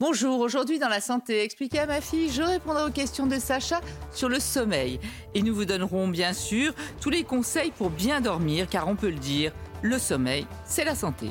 Bonjour, 0.00 0.40
aujourd'hui 0.40 0.80
dans 0.80 0.88
la 0.88 1.00
santé, 1.00 1.44
expliquez 1.44 1.78
à 1.78 1.86
ma 1.86 2.00
fille, 2.00 2.28
je 2.28 2.42
répondrai 2.42 2.82
aux 2.82 2.90
questions 2.90 3.28
de 3.28 3.38
Sacha 3.38 3.80
sur 4.12 4.28
le 4.28 4.40
sommeil. 4.40 4.98
Et 5.36 5.42
nous 5.42 5.54
vous 5.54 5.66
donnerons 5.66 6.08
bien 6.08 6.32
sûr 6.32 6.74
tous 7.00 7.10
les 7.10 7.22
conseils 7.22 7.70
pour 7.70 7.90
bien 7.90 8.20
dormir, 8.20 8.66
car 8.68 8.88
on 8.88 8.96
peut 8.96 9.08
le 9.08 9.20
dire, 9.20 9.52
le 9.82 10.00
sommeil, 10.00 10.48
c'est 10.66 10.84
la 10.84 10.96
santé. 10.96 11.30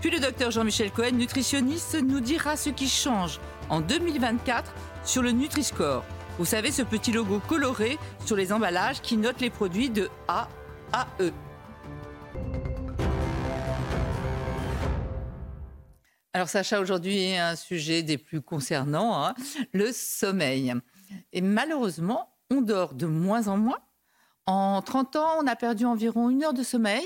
Puis 0.00 0.08
le 0.08 0.20
docteur 0.20 0.50
Jean-Michel 0.50 0.90
Cohen, 0.90 1.12
nutritionniste, 1.12 2.00
nous 2.02 2.20
dira 2.20 2.56
ce 2.56 2.70
qui 2.70 2.88
change 2.88 3.40
en 3.68 3.82
2024 3.82 4.72
sur 5.04 5.20
le 5.20 5.32
Nutri-Score. 5.32 6.02
Vous 6.38 6.46
savez, 6.46 6.72
ce 6.72 6.80
petit 6.80 7.12
logo 7.12 7.42
coloré 7.46 7.98
sur 8.24 8.36
les 8.36 8.54
emballages 8.54 9.02
qui 9.02 9.18
note 9.18 9.42
les 9.42 9.50
produits 9.50 9.90
de 9.90 10.08
A 10.28 10.48
à 10.94 11.08
E. 11.20 11.30
Alors 16.38 16.48
Sacha, 16.48 16.80
aujourd'hui, 16.80 17.36
un 17.36 17.56
sujet 17.56 18.04
des 18.04 18.16
plus 18.16 18.40
concernants, 18.40 19.26
hein, 19.26 19.34
le 19.72 19.90
sommeil. 19.90 20.72
Et 21.32 21.40
malheureusement, 21.40 22.32
on 22.48 22.60
dort 22.60 22.94
de 22.94 23.06
moins 23.06 23.48
en 23.48 23.56
moins. 23.56 23.80
En 24.46 24.80
30 24.80 25.16
ans, 25.16 25.30
on 25.42 25.48
a 25.48 25.56
perdu 25.56 25.84
environ 25.84 26.30
une 26.30 26.44
heure 26.44 26.54
de 26.54 26.62
sommeil 26.62 27.02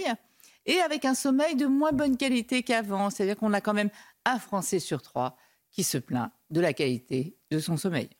et 0.66 0.78
avec 0.80 1.06
un 1.06 1.14
sommeil 1.14 1.56
de 1.56 1.64
moins 1.64 1.92
bonne 1.92 2.18
qualité 2.18 2.62
qu'avant. 2.62 3.08
C'est-à-dire 3.08 3.38
qu'on 3.38 3.54
a 3.54 3.62
quand 3.62 3.72
même 3.72 3.88
un 4.26 4.38
Français 4.38 4.80
sur 4.80 5.00
trois 5.00 5.38
qui 5.70 5.82
se 5.82 5.96
plaint 5.96 6.30
de 6.50 6.60
la 6.60 6.74
qualité 6.74 7.38
de 7.50 7.58
son 7.58 7.78
sommeil. 7.78 8.10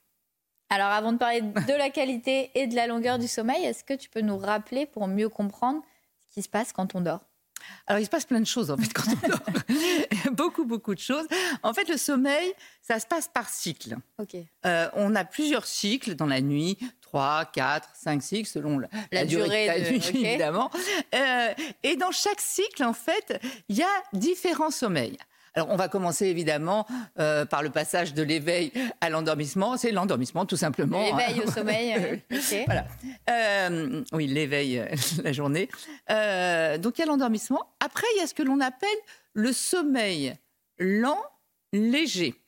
Alors 0.71 0.89
avant 0.89 1.13
de 1.13 1.19
parler 1.19 1.43
de 1.43 1.77
la 1.77 1.91
qualité 1.91 2.53
et 2.55 2.67
de 2.67 2.75
la 2.75 2.87
longueur 2.87 3.19
du 3.19 3.29
sommeil, 3.29 3.63
est-ce 3.67 3.85
que 3.85 3.93
tu 3.93 4.09
peux 4.09 4.23
nous 4.23 4.39
rappeler 4.39 4.87
pour 4.87 5.07
mieux 5.09 5.29
comprendre 5.29 5.83
ce 6.27 6.33
qui 6.33 6.41
se 6.41 6.49
passe 6.49 6.73
quand 6.73 6.95
on 6.95 7.03
dort? 7.03 7.21
Alors, 7.87 8.01
il 8.01 8.05
se 8.05 8.11
passe 8.11 8.25
plein 8.25 8.41
de 8.41 8.47
choses, 8.47 8.71
en 8.71 8.77
fait, 8.77 8.93
quand 8.93 9.05
on 9.11 9.29
dort. 9.29 10.33
beaucoup, 10.33 10.65
beaucoup 10.65 10.95
de 10.95 11.01
choses. 11.01 11.27
En 11.63 11.75
fait, 11.75 11.89
le 11.89 11.97
sommeil, 11.97 12.53
ça 12.81 12.99
se 12.99 13.07
passe 13.07 13.29
par 13.29 13.49
cycle. 13.49 13.97
Ok. 14.19 14.37
Euh, 14.67 14.89
on 14.95 15.15
a 15.15 15.25
plusieurs 15.25 15.67
cycles 15.67 16.15
dans 16.15 16.27
la 16.27 16.41
nuit, 16.41 16.79
3, 17.01 17.47
4, 17.47 17.89
5 17.95 18.23
cycles, 18.23 18.49
selon 18.49 18.79
la, 19.11 19.25
durée, 19.25 19.67
de 19.67 19.83
la 19.83 19.91
nuit, 19.91 20.11
évidemment. 20.15 20.71
Euh, 21.15 21.49
et 21.83 21.97
dans 21.97 22.13
chaque 22.13 22.41
cycle, 22.41 22.85
en 22.85 22.95
fait, 22.95 23.41
il 23.69 23.77
y 23.77 23.83
a 23.83 24.03
différents 24.13 24.71
sommeils. 24.71 25.19
Alors, 25.55 25.69
on 25.71 25.77
va 25.77 25.89
commencer 25.89 26.27
évidemment 26.27 26.87
euh, 27.19 27.45
par 27.45 27.63
le 27.63 27.71
passage 27.71 28.15
de 28.15 28.23
l'éveil 28.23 28.73
à 29.01 29.11
l'endormissement. 29.11 29.77
C'est 29.77 29.91
l'endormissement, 29.91 30.47
tout 30.47 30.57
simplement. 30.57 31.03
L'éveil 31.05 31.41
au 31.41 31.51
sommeil. 31.51 32.23
Voilà. 32.67 32.87
Euh, 33.31 34.03
oui, 34.13 34.27
l'éveil 34.27 34.79
euh, 34.79 34.87
la 35.25 35.33
journée. 35.33 35.69
donc, 36.09 36.99
il 36.99 37.01
y 37.01 37.03
a 37.03 37.07
l'endormissement. 37.07 37.75
Après, 37.81 38.07
il 38.17 38.21
y 38.21 38.23
a 38.23 38.27
ce 38.27 38.35
que 38.35 38.43
l'on 38.43 38.61
appelle 38.61 38.89
le 39.35 39.53
sommeil 39.53 40.35
lent, 40.79 41.21
léger. 41.73 42.42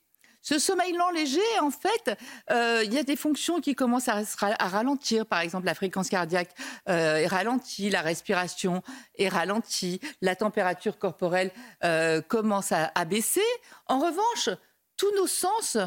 Ce 0.45 0.59
sommeil 0.59 0.93
lent 0.93 1.09
léger, 1.09 1.41
en 1.59 1.71
fait, 1.71 2.15
euh, 2.51 2.83
il 2.85 2.93
y 2.93 2.99
a 2.99 3.03
des 3.03 3.15
fonctions 3.15 3.61
qui 3.61 3.73
commencent 3.73 4.09
à, 4.09 4.21
ralentir. 4.59 5.25
Par 5.25 5.39
exemple, 5.39 5.65
la 5.65 5.73
fréquence 5.73 6.07
cardiaque 6.07 6.51
euh, 6.87 7.17
est 7.17 7.25
ralentie, 7.25 7.89
la 7.89 8.03
respiration 8.03 8.83
est 9.17 9.27
ralentie, 9.27 9.99
la 10.21 10.35
température 10.35 10.99
corporelle 10.99 11.49
euh, 11.83 12.21
commence 12.21 12.71
à, 12.71 13.05
baisser. 13.05 13.41
En 13.87 13.97
revanche, 13.97 14.55
tous 14.97 15.11
nos 15.15 15.25
sens 15.25 15.79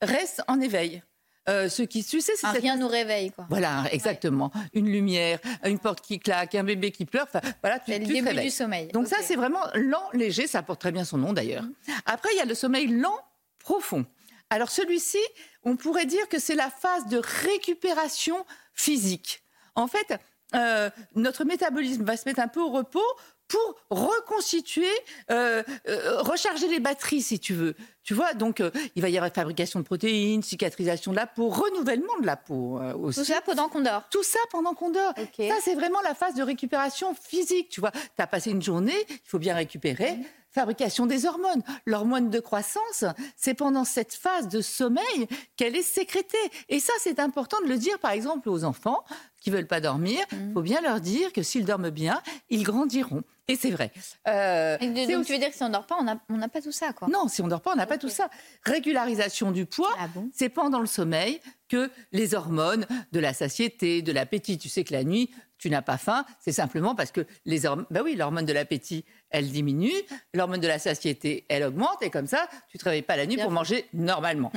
restent 0.00 0.42
en 0.46 0.60
éveil. 0.60 1.02
ce 1.48 1.82
qui 1.82 2.04
sais, 2.04 2.20
c'est 2.20 2.46
rien 2.46 2.76
nous 2.76 2.86
réveille 2.86 3.32
quoi. 3.32 3.46
Voilà, 3.50 3.82
exactement. 3.90 4.52
Une 4.74 4.86
lumière, 4.86 5.40
une 5.64 5.80
porte 5.80 6.00
qui 6.00 6.20
claque, 6.20 6.54
un 6.54 6.62
bébé 6.62 6.92
qui 6.92 7.04
pleure. 7.04 7.26
voilà, 7.62 7.80
tu, 7.80 7.90
le 7.90 7.98
début 7.98 8.42
du 8.42 8.50
sommeil. 8.50 8.86
Donc 8.92 9.08
ça, 9.08 9.16
c'est 9.22 9.34
vraiment 9.34 9.64
lent, 9.74 10.08
léger. 10.12 10.46
Ça 10.46 10.62
porte 10.62 10.80
très 10.80 10.92
bien 10.92 11.04
son 11.04 11.18
nom 11.18 11.32
d'ailleurs. 11.32 11.64
Mm. 11.64 11.72
Après, 12.06 12.28
il 12.32 12.38
y 12.38 12.40
a 12.40 12.44
le 12.44 12.54
sommeil 12.54 12.86
lent 12.86 13.18
profond. 13.64 14.04
Alors 14.54 14.70
celui-ci, 14.70 15.18
on 15.64 15.74
pourrait 15.74 16.06
dire 16.06 16.28
que 16.28 16.38
c'est 16.38 16.54
la 16.54 16.70
phase 16.70 17.08
de 17.08 17.20
récupération 17.42 18.46
physique. 18.72 19.42
En 19.74 19.88
fait, 19.88 20.16
euh, 20.54 20.90
notre 21.14 21.44
métabolisme 21.44 22.04
va 22.04 22.16
se 22.16 22.28
mettre 22.28 22.40
un 22.40 22.48
peu 22.48 22.60
au 22.60 22.70
repos 22.70 23.00
pour 23.46 23.76
reconstituer, 23.90 24.88
euh, 25.30 25.62
euh, 25.86 26.22
recharger 26.22 26.66
les 26.68 26.80
batteries, 26.80 27.20
si 27.20 27.38
tu 27.38 27.52
veux. 27.52 27.74
Tu 28.02 28.14
vois, 28.14 28.32
donc 28.32 28.62
il 28.94 29.02
va 29.02 29.08
y 29.10 29.16
avoir 29.16 29.32
fabrication 29.32 29.80
de 29.80 29.84
protéines, 29.84 30.42
cicatrisation 30.42 31.12
de 31.12 31.16
la 31.16 31.26
peau, 31.26 31.48
renouvellement 31.48 32.18
de 32.20 32.26
la 32.26 32.36
peau 32.36 32.80
aussi. 33.00 33.20
Tout 33.20 33.24
ça 33.24 33.40
pendant 33.44 33.68
qu'on 33.68 33.80
dort. 33.80 34.04
Tout 34.10 34.22
ça 34.22 34.38
pendant 34.50 34.74
qu'on 34.74 34.90
dort. 34.90 35.12
Ça, 35.16 35.54
c'est 35.62 35.74
vraiment 35.74 36.00
la 36.02 36.14
phase 36.14 36.34
de 36.34 36.42
récupération 36.42 37.14
physique. 37.14 37.68
Tu 37.68 37.80
vois, 37.80 37.92
tu 37.92 38.00
as 38.18 38.26
passé 38.26 38.50
une 38.50 38.62
journée, 38.62 39.06
il 39.08 39.28
faut 39.28 39.38
bien 39.38 39.54
récupérer 39.54 40.18
fabrication 40.54 41.06
des 41.06 41.26
hormones. 41.26 41.62
L'hormone 41.84 42.30
de 42.30 42.40
croissance, 42.40 43.04
c'est 43.36 43.54
pendant 43.54 43.84
cette 43.84 44.14
phase 44.14 44.48
de 44.48 44.60
sommeil 44.60 45.26
qu'elle 45.56 45.76
est 45.76 45.82
sécrétée. 45.82 46.38
Et 46.68 46.80
ça, 46.80 46.92
c'est 47.00 47.18
important 47.18 47.60
de 47.60 47.66
le 47.66 47.76
dire, 47.76 47.98
par 47.98 48.12
exemple, 48.12 48.48
aux 48.48 48.64
enfants 48.64 49.04
qui 49.44 49.50
veulent 49.50 49.66
pas 49.66 49.80
dormir. 49.80 50.20
Il 50.32 50.38
mmh. 50.38 50.52
faut 50.54 50.62
bien 50.62 50.80
leur 50.80 51.00
dire 51.00 51.32
que 51.32 51.42
s'ils 51.42 51.66
dorment 51.66 51.90
bien, 51.90 52.22
ils 52.48 52.62
grandiront. 52.62 53.22
Et 53.46 53.56
c'est 53.56 53.70
vrai. 53.70 53.92
Euh, 54.26 54.78
donc, 54.78 55.26
tu 55.26 55.32
veux 55.34 55.38
dire 55.38 55.50
que 55.50 55.54
si 55.54 55.62
on 55.62 55.68
dort 55.68 55.84
pas, 55.84 55.96
on 56.00 56.36
n'a 56.36 56.48
pas 56.48 56.62
tout 56.62 56.72
ça, 56.72 56.94
quoi 56.94 57.08
Non, 57.08 57.28
si 57.28 57.42
on 57.42 57.48
dort 57.48 57.60
pas, 57.60 57.74
on 57.74 57.76
n'a 57.76 57.86
pas 57.86 57.98
tout 57.98 58.08
ça. 58.08 58.30
Régularisation 58.64 59.50
du 59.50 59.66
poids, 59.66 59.94
ah 59.98 60.08
c'est 60.32 60.48
pendant 60.48 60.80
le 60.80 60.86
sommeil 60.86 61.40
que 61.68 61.90
les 62.12 62.34
hormones 62.34 62.86
de 63.12 63.20
la 63.20 63.34
satiété, 63.34 64.00
de 64.00 64.12
l'appétit. 64.12 64.56
Tu 64.56 64.70
sais 64.70 64.82
que 64.82 64.94
la 64.94 65.04
nuit, 65.04 65.30
tu 65.64 65.70
n'as 65.70 65.80
pas 65.80 65.96
faim, 65.96 66.26
c'est 66.40 66.52
simplement 66.52 66.94
parce 66.94 67.10
que 67.10 67.22
les 67.46 67.64
hormones, 67.64 67.86
ben 67.90 68.02
oui, 68.02 68.16
l'hormone 68.16 68.44
de 68.44 68.52
l'appétit, 68.52 69.06
elle 69.30 69.48
diminue, 69.50 69.94
l'hormone 70.34 70.60
de 70.60 70.68
la 70.68 70.78
satiété, 70.78 71.46
elle 71.48 71.62
augmente, 71.62 72.02
et 72.02 72.10
comme 72.10 72.26
ça, 72.26 72.48
tu 72.68 72.76
ne 72.76 72.80
te 72.80 72.84
réveilles 72.84 73.00
pas 73.00 73.16
la 73.16 73.24
nuit 73.24 73.38
pour 73.38 73.50
manger 73.50 73.86
normalement. 73.94 74.52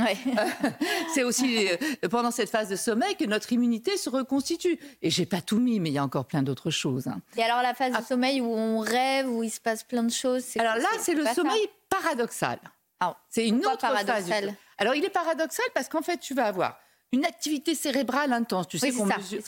c'est 1.13 1.23
aussi 1.23 1.69
euh, 1.69 2.09
pendant 2.09 2.29
cette 2.29 2.50
phase 2.50 2.68
de 2.68 2.75
sommeil 2.75 3.16
que 3.16 3.23
notre 3.23 3.53
immunité 3.53 3.95
se 3.95 4.09
reconstitue. 4.09 4.78
Et 5.01 5.09
j'ai 5.09 5.25
pas 5.25 5.40
tout 5.40 5.59
mis, 5.59 5.79
mais 5.79 5.91
il 5.91 5.94
y 5.94 5.97
a 5.97 6.03
encore 6.03 6.25
plein 6.25 6.44
d'autres 6.44 6.72
choses. 6.72 7.07
Hein. 7.07 7.22
Et 7.38 7.44
alors 7.44 7.62
la 7.62 7.74
phase 7.74 7.94
de 7.94 7.97
ah. 7.97 8.03
sommeil 8.03 8.41
où 8.41 8.53
on 8.53 8.79
rêve, 8.79 9.29
où 9.29 9.44
il 9.44 9.50
se 9.50 9.62
passe 9.62 9.85
plein 9.85 10.03
de 10.03 10.12
choses. 10.12 10.44
Alors 10.59 10.75
là, 10.75 10.89
c'est 11.00 11.16
le 11.16 11.25
sommeil 11.28 11.69
paradoxal. 11.89 12.59
Ah, 13.00 13.16
c'est 13.29 13.47
une 13.47 13.66
autre 13.66 13.79
phase. 13.79 14.29
Alors 14.78 14.94
il 14.94 15.06
est 15.06 15.09
paradoxal 15.09 15.66
parce 15.74 15.88
qu'en 15.88 16.01
fait, 16.01 16.18
tu 16.18 16.34
vas 16.34 16.47
avoir 16.47 16.78
une 17.13 17.25
activité 17.25 17.73
cérébrale 17.75 18.34
intense. 18.34 18.68
Tu 18.68 18.78
sais 18.78 18.91
qu'on 18.91 19.06
mesure, 19.06 19.41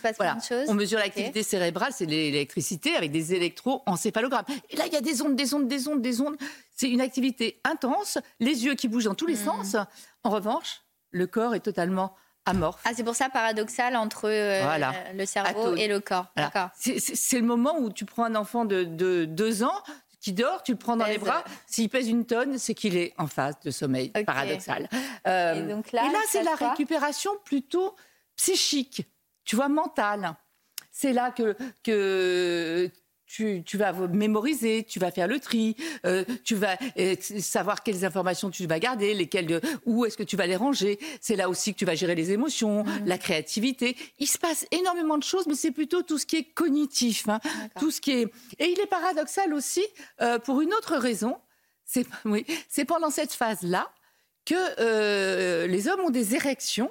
on 0.68 0.74
mesure 0.74 1.00
l'activité 1.00 1.44
cérébrale, 1.44 1.92
c'est 1.94 2.06
l'électricité 2.06 2.96
avec 2.96 3.12
des 3.12 3.34
électroencéphalogrammes. 3.34 4.46
Et 4.70 4.78
là, 4.78 4.86
il 4.88 4.94
y 4.94 4.96
a 4.96 5.02
des 5.02 5.22
ondes, 5.22 5.36
des 5.36 5.54
ondes, 5.54 5.68
des 5.68 5.88
ondes, 5.88 6.02
des 6.02 6.22
ondes. 6.22 6.38
C'est 6.76 6.90
une 6.90 7.02
activité 7.02 7.60
intense, 7.66 8.18
les 8.40 8.66
yeux 8.66 8.76
qui 8.76 8.88
bougent 8.88 9.06
dans 9.06 9.16
tous 9.16 9.28
les 9.28 9.36
hmm. 9.36 9.46
sens. 9.46 9.76
En 10.24 10.30
revanche, 10.30 10.82
le 11.12 11.28
corps 11.28 11.56
est 11.56 11.60
totalement 11.60 12.16
amorphe. 12.46 12.82
Ah, 12.86 12.92
c'est 12.96 13.04
pour 13.04 13.16
ça 13.16 13.30
paradoxal 13.30 13.96
entre 13.96 14.30
euh, 14.30 15.14
le 15.14 15.26
cerveau 15.26 15.76
et 15.76 15.88
le 15.88 16.00
corps. 16.00 16.28
C'est 16.76 17.40
le 17.40 17.46
moment 17.46 17.78
où 17.80 17.92
tu 17.92 18.06
prends 18.06 18.24
un 18.24 18.36
enfant 18.36 18.66
de, 18.66 18.84
de 18.84 19.26
deux 19.26 19.64
ans, 19.64 19.84
qui 20.20 20.34
dort, 20.34 20.64
tu 20.64 20.74
le 20.74 20.78
prends 20.78 20.98
dans 20.98 21.06
les 21.06 21.18
bras. 21.18 21.44
S'il 21.68 21.90
pèse 21.90 22.10
une 22.10 22.26
tonne, 22.26 22.58
c'est 22.58 22.74
qu'il 22.74 22.98
est 22.98 23.14
en 23.18 23.28
phase 23.28 23.60
de 23.64 23.72
sommeil 23.72 24.10
paradoxal. 24.10 24.90
Euh, 25.28 25.66
et, 25.66 25.68
donc 25.68 25.92
là, 25.92 26.04
c'est 26.28 26.44
la 26.44 26.56
récupération 26.56 27.32
plutôt 27.46 27.96
psychique, 28.36 29.08
tu 29.46 29.56
vois, 29.56 29.70
mentale. 29.70 30.36
C'est 30.92 31.14
là 31.14 31.32
que, 31.32 31.56
que 31.84 32.90
tu, 33.30 33.78
vas 33.78 33.94
mémoriser, 34.08 34.84
tu 34.84 35.00
vas 35.00 35.12
faire 35.12 35.28
le 35.28 35.40
tri, 35.40 35.76
euh, 36.06 36.26
tu 36.44 36.56
vas 36.56 36.78
euh, 36.98 37.16
savoir 37.40 37.84
quelles 37.84 38.04
informations 38.04 38.50
tu 38.50 38.66
vas 38.66 38.80
garder, 38.80 39.14
lesquelles, 39.14 39.62
où 39.86 40.06
est-ce 40.06 40.18
que 40.18 40.24
tu 40.24 40.36
vas 40.36 40.48
les 40.48 40.56
ranger. 40.56 41.00
C'est 41.22 41.36
là 41.36 41.48
aussi 41.48 41.74
que 41.74 41.80
tu 41.80 41.86
vas 41.86 41.96
gérer 41.96 42.16
les 42.16 42.32
émotions, 42.32 42.84
mmh. 42.84 43.06
la 43.06 43.18
créativité. 43.18 43.96
Il 44.18 44.28
se 44.28 44.40
passe 44.40 44.66
énormément 44.72 45.18
de 45.18 45.24
choses, 45.24 45.46
mais 45.48 45.56
c'est 45.56 45.72
plutôt 45.72 46.02
tout 46.02 46.18
ce 46.18 46.26
qui 46.26 46.38
est 46.38 46.44
cognitif, 46.44 47.30
hein. 47.30 47.40
tout 47.80 47.92
ce 47.92 48.02
qui 48.02 48.12
est. 48.12 48.34
Et 48.58 48.72
il 48.72 48.80
est 48.80 48.88
paradoxal 48.88 49.54
aussi 49.54 49.86
euh, 50.22 50.40
pour 50.40 50.62
une 50.62 50.74
autre 50.74 50.98
raison. 50.98 51.38
C'est 51.86 52.08
oui, 52.26 52.46
c'est 52.68 52.86
pendant 52.86 53.12
cette 53.12 53.34
phase-là 53.34 53.92
que 54.46 55.68
les 55.68 55.88
hommes 55.88 56.00
ont 56.00 56.10
des 56.10 56.34
érections 56.34 56.90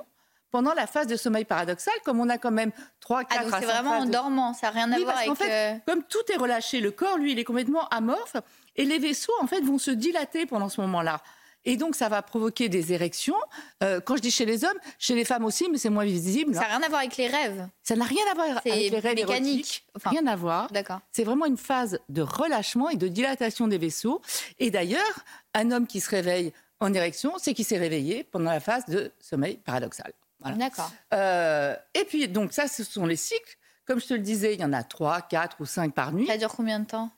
pendant 0.51 0.75
la 0.75 0.87
phase 0.87 1.07
de 1.07 1.17
sommeil 1.17 1.45
paradoxal, 1.45 1.95
comme 2.05 2.21
on 2.21 2.29
a 2.29 2.39
quand 2.39 2.51
même 2.51 2.73
3, 3.01 3.25
4 3.25 3.51
ah, 3.53 3.57
c'est 3.61 3.67
vraiment 3.67 3.99
en 3.99 4.07
dormant, 4.07 4.55
ça 4.55 4.69
n'a 4.69 4.73
rien 4.73 4.93
à 4.93 4.99
voir 4.99 5.17
avec... 5.17 5.31
En 5.31 5.35
fait, 5.35 5.51
euh, 5.51 5.79
comme 5.87 6.03
tout 6.03 6.33
est 6.33 6.37
relâché, 6.37 6.81
le 6.81 6.91
corps, 6.91 7.19
lui, 7.19 7.33
il 7.33 7.39
est 7.39 7.45
complètement 7.45 7.89
amorphe, 7.89 8.37
Et 8.77 8.85
les 8.85 8.99
vaisseaux, 8.99 9.33
en 9.41 9.47
fait, 9.47 9.61
vont 9.61 9.79
se 9.79 9.91
dilater 9.91 10.47
pendant 10.47 10.69
ce 10.69 10.81
moment-là. 10.81 11.21
Et 11.65 11.77
donc, 11.77 11.97
ça 11.97 12.09
va 12.09 12.23
provoquer 12.23 12.69
des 12.69 12.93
érections. 12.93 13.37
Euh, 13.83 14.01
quand 14.01 14.17
je 14.17 14.23
dis 14.23 14.31
chez 14.31 14.47
les 14.47 14.65
hommes, 14.65 14.79
chez 14.99 15.15
les 15.15 15.25
femmes 15.25 15.45
aussi, 15.45 15.69
mais 15.71 15.77
c'est 15.77 15.91
moins 15.91 16.05
visible. 16.05 16.55
Ça 16.55 16.61
n'a 16.61 16.67
rien 16.69 16.83
à 16.83 16.89
voir 16.89 17.01
avec 17.01 17.17
les 17.17 17.27
rêves. 17.27 17.69
Ça 17.83 17.97
n'a 17.97 18.05
rien 18.05 18.23
à 18.31 18.35
voir 18.35 18.47
avec 18.47 18.65
les 18.65 18.99
rêves 18.99 19.17
mécanique. 19.17 19.85
érotiques. 19.95 20.11
Rien 20.11 20.27
à 20.27 20.37
voir. 20.37 20.71
D'accord. 20.71 21.01
C'est 21.13 21.25
vraiment 21.25 21.47
une 21.47 21.59
phase 21.59 21.99
de 22.09 22.23
relâchement 22.23 22.89
et 22.89 22.97
de 22.97 23.09
dilatation 23.09 23.67
des 23.69 23.79
vaisseaux. 23.79 24.23
Et 24.59 24.71
d'ailleurs, 24.71 25.25
un 25.53 25.71
homme 25.71 25.87
qui 25.87 26.01
se 26.01 26.09
réveille 26.09 26.53
en 26.81 26.95
érection, 26.95 27.35
c'est 27.39 27.55
qu'il 27.55 27.65
s'est 27.65 27.79
réveillé 27.79 28.25
pendant 28.25 28.51
la 28.51 28.61
phase 28.61 28.87
de 28.87 29.13
sommeil 29.21 29.59
paradoxal. 29.59 30.13
D'accord. 30.41 30.91
Euh, 31.13 31.75
et 31.95 32.05
puis, 32.05 32.29
donc, 32.29 32.53
ça, 32.53 32.69
ce 32.69 32.85
sont 32.85 33.07
les 33.07 33.17
cycles. 33.17 33.57
Comme 33.87 34.01
je 34.01 34.07
te 34.07 34.15
le 34.15 34.21
disais, 34.21 34.55
il 34.55 34.61
y 34.61 34.65
en 34.65 34.73
a 34.73 34.83
3, 34.83 35.23
4 35.23 35.61
ou 35.61 35.67
5 35.67 35.95
par 35.95 36.13
nuit. 36.13 36.27
Ça 36.27 36.37
dure 36.37 36.53
combien 36.55 36.81
de 36.81 36.87
temps? 36.87 37.11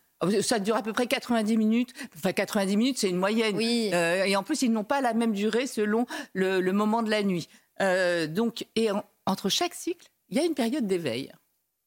Ça 0.42 0.58
dure 0.58 0.76
à 0.76 0.82
peu 0.82 0.92
près 0.92 1.06
90 1.06 1.56
minutes. 1.56 1.94
Enfin, 2.16 2.32
90 2.32 2.76
minutes, 2.76 2.98
c'est 2.98 3.08
une 3.08 3.16
moyenne. 3.16 3.56
Oui. 3.56 3.90
Euh, 3.92 4.24
et 4.24 4.36
en 4.36 4.42
plus, 4.42 4.62
ils 4.62 4.70
n'ont 4.70 4.84
pas 4.84 5.00
la 5.00 5.14
même 5.14 5.32
durée 5.32 5.66
selon 5.66 6.06
le, 6.34 6.60
moment 6.70 7.02
de 7.02 7.10
la 7.10 7.22
nuit. 7.22 7.48
Euh, 7.80 8.26
donc, 8.26 8.66
et 8.76 8.88
entre 9.26 9.48
chaque 9.48 9.74
cycle, 9.74 10.06
il 10.28 10.36
y 10.36 10.40
a 10.40 10.44
une 10.44 10.54
période 10.54 10.86
d'éveil 10.86 11.32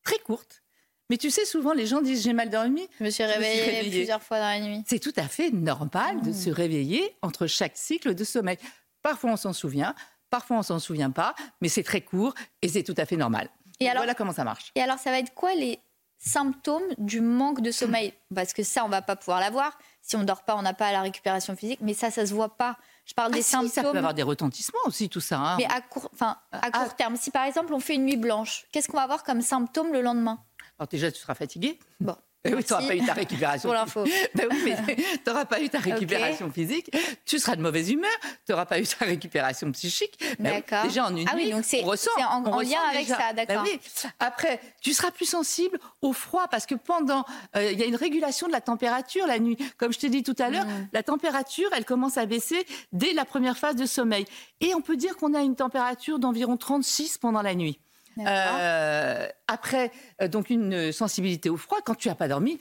très 0.03 0.17
courte. 0.19 0.63
Mais 1.09 1.17
tu 1.17 1.29
sais, 1.29 1.45
souvent, 1.45 1.73
les 1.73 1.85
gens 1.85 2.01
disent 2.01 2.23
j'ai 2.23 2.33
mal 2.33 2.49
dormi. 2.49 2.87
Je 2.99 3.03
me 3.03 3.09
suis 3.09 3.23
réveillée 3.23 3.89
plusieurs 3.89 4.21
fois 4.23 4.39
dans 4.39 4.47
la 4.47 4.59
nuit. 4.59 4.83
C'est 4.87 4.99
tout 4.99 5.13
à 5.15 5.27
fait 5.27 5.51
normal 5.51 6.21
de 6.21 6.29
Mmh. 6.31 6.33
se 6.33 6.49
réveiller 6.49 7.15
entre 7.21 7.45
chaque 7.45 7.77
cycle 7.77 8.15
de 8.15 8.23
sommeil. 8.23 8.57
Parfois, 9.03 9.31
on 9.33 9.37
s'en 9.37 9.53
souvient, 9.53 9.93
parfois, 10.33 10.57
on 10.57 10.63
s'en 10.63 10.79
souvient 10.79 11.11
pas, 11.11 11.35
mais 11.61 11.69
c'est 11.69 11.83
très 11.83 12.01
court 12.01 12.33
et 12.63 12.67
c'est 12.67 12.81
tout 12.81 12.95
à 12.97 13.05
fait 13.05 13.17
normal. 13.17 13.49
Et 13.79 13.87
alors, 13.87 14.01
voilà 14.01 14.15
comment 14.15 14.33
ça 14.33 14.43
marche. 14.43 14.71
Et 14.73 14.81
alors, 14.81 14.97
ça 14.97 15.11
va 15.11 15.19
être 15.19 15.33
quoi 15.35 15.53
les 15.53 15.79
symptômes 16.17 16.81
du 16.97 17.21
manque 17.21 17.61
de 17.61 17.69
sommeil? 17.71 18.13
Parce 18.33 18.53
que 18.53 18.63
ça, 18.63 18.83
on 18.85 18.89
va 18.89 19.01
pas 19.03 19.15
pouvoir 19.15 19.39
l'avoir. 19.39 19.77
Si 20.01 20.15
on 20.15 20.23
dort 20.23 20.43
pas, 20.43 20.55
on 20.55 20.61
n'a 20.63 20.73
pas 20.73 20.91
la 20.91 21.01
récupération 21.01 21.55
physique. 21.55 21.79
Mais 21.81 21.93
ça, 21.93 22.09
ça 22.09 22.25
se 22.25 22.33
voit 22.33 22.57
pas. 22.57 22.77
Je 23.05 23.13
parle 23.13 23.31
Ah 23.33 23.35
des 23.35 23.41
si, 23.43 23.51
symptômes. 23.51 23.69
ça 23.69 23.83
peut 23.91 23.97
avoir 23.97 24.13
des 24.13 24.23
retentissements 24.23 24.79
aussi, 24.85 25.07
tout 25.09 25.19
ça. 25.19 25.37
hein. 25.37 25.57
Mais 25.57 25.65
à 25.65 25.81
court, 25.81 26.09
enfin, 26.13 26.37
à 26.51 26.61
Ah. 26.63 26.71
court 26.71 26.95
terme, 26.95 27.15
si 27.17 27.29
par 27.31 27.43
exemple 27.45 27.73
on 27.73 27.79
fait 27.79 27.95
une 27.95 28.05
nuit 28.05 28.17
blanche, 28.17 28.65
qu'est-ce 28.71 28.87
qu'on 28.87 28.97
va 28.97 29.03
avoir 29.03 29.23
comme 29.23 29.41
symptômes 29.41 29.91
le 29.93 30.01
lendemain? 30.01 30.39
Alors 30.79 30.87
déjà, 30.87 31.11
tu 31.11 31.19
seras 31.19 31.35
fatigué. 31.35 31.77
Bon. 31.99 32.15
Eh 32.45 32.53
oui, 32.53 32.61
tu 32.61 32.73
n'auras 32.73 32.85
pas 32.87 32.95
eu 32.95 33.05
ta 33.05 33.13
récupération. 33.13 33.69
Pour 33.69 33.73
l'info. 33.73 34.03
Ben 34.35 34.47
oui, 34.51 34.57
mais 34.65 34.95
tu 34.95 35.19
n'auras 35.27 35.45
pas 35.45 35.61
eu 35.61 35.69
ta 35.69 35.79
récupération 35.79 36.51
physique, 36.51 36.91
tu 37.25 37.39
seras 37.39 37.55
de 37.55 37.61
mauvaise 37.61 37.89
humeur, 37.89 38.11
tu 38.45 38.51
n'auras 38.51 38.65
pas 38.65 38.79
eu 38.79 38.85
ta 38.85 39.05
récupération 39.05 39.71
psychique. 39.71 40.19
Ben 40.39 40.55
D'accord. 40.55 40.83
déjà 40.83 41.05
en 41.05 41.15
une 41.15 41.25
Ah 41.29 41.33
oui, 41.37 41.45
nuit, 41.45 41.51
donc 41.51 41.63
on 41.83 41.87
ressent. 41.87 42.11
c'est 42.17 42.23
en- 42.25 42.45
en 42.45 42.59
lien 42.59 42.81
avec 42.89 43.03
déjà. 43.05 43.17
ça, 43.17 43.33
Ben 43.33 43.45
d'accord. 43.45 43.63
oui. 43.65 43.79
Après, 44.19 44.59
tu 44.81 44.93
seras 44.93 45.11
plus 45.11 45.25
sensible 45.25 45.79
au 46.01 46.11
froid 46.11 46.47
parce 46.49 46.65
que 46.65 46.75
pendant, 46.75 47.23
euh, 47.55 47.71
il 47.71 47.79
y 47.79 47.83
a 47.83 47.85
une 47.85 47.95
régulation 47.95 48.47
de 48.47 48.51
la 48.51 48.61
température 48.61 49.25
la 49.25 49.39
nuit. 49.39 49.57
Comme 49.77 49.93
je 49.93 49.99
t'ai 49.99 50.09
dit 50.09 50.23
tout 50.23 50.35
à 50.39 50.49
l'heure, 50.49 50.65
Mm. 50.65 50.87
la 50.91 51.03
température, 51.03 51.69
elle 51.75 51.85
commence 51.85 52.17
à 52.17 52.25
baisser 52.25 52.65
dès 52.91 53.13
la 53.13 53.23
première 53.23 53.57
phase 53.57 53.77
de 53.77 53.85
sommeil. 53.85 54.25
Et 54.59 54.75
on 54.75 54.81
peut 54.81 54.97
dire 54.97 55.15
qu'on 55.15 55.33
a 55.33 55.41
une 55.41 55.55
température 55.55 56.19
d'environ 56.19 56.57
36 56.57 57.17
pendant 57.17 57.41
la 57.41 57.55
nuit. 57.55 57.79
Euh, 58.19 59.27
après, 59.47 59.91
euh, 60.21 60.27
donc 60.27 60.49
une 60.49 60.91
sensibilité 60.91 61.49
au 61.49 61.57
froid. 61.57 61.79
Quand 61.85 61.95
tu 61.95 62.07
n'as 62.07 62.15
pas 62.15 62.27
dormi, 62.27 62.57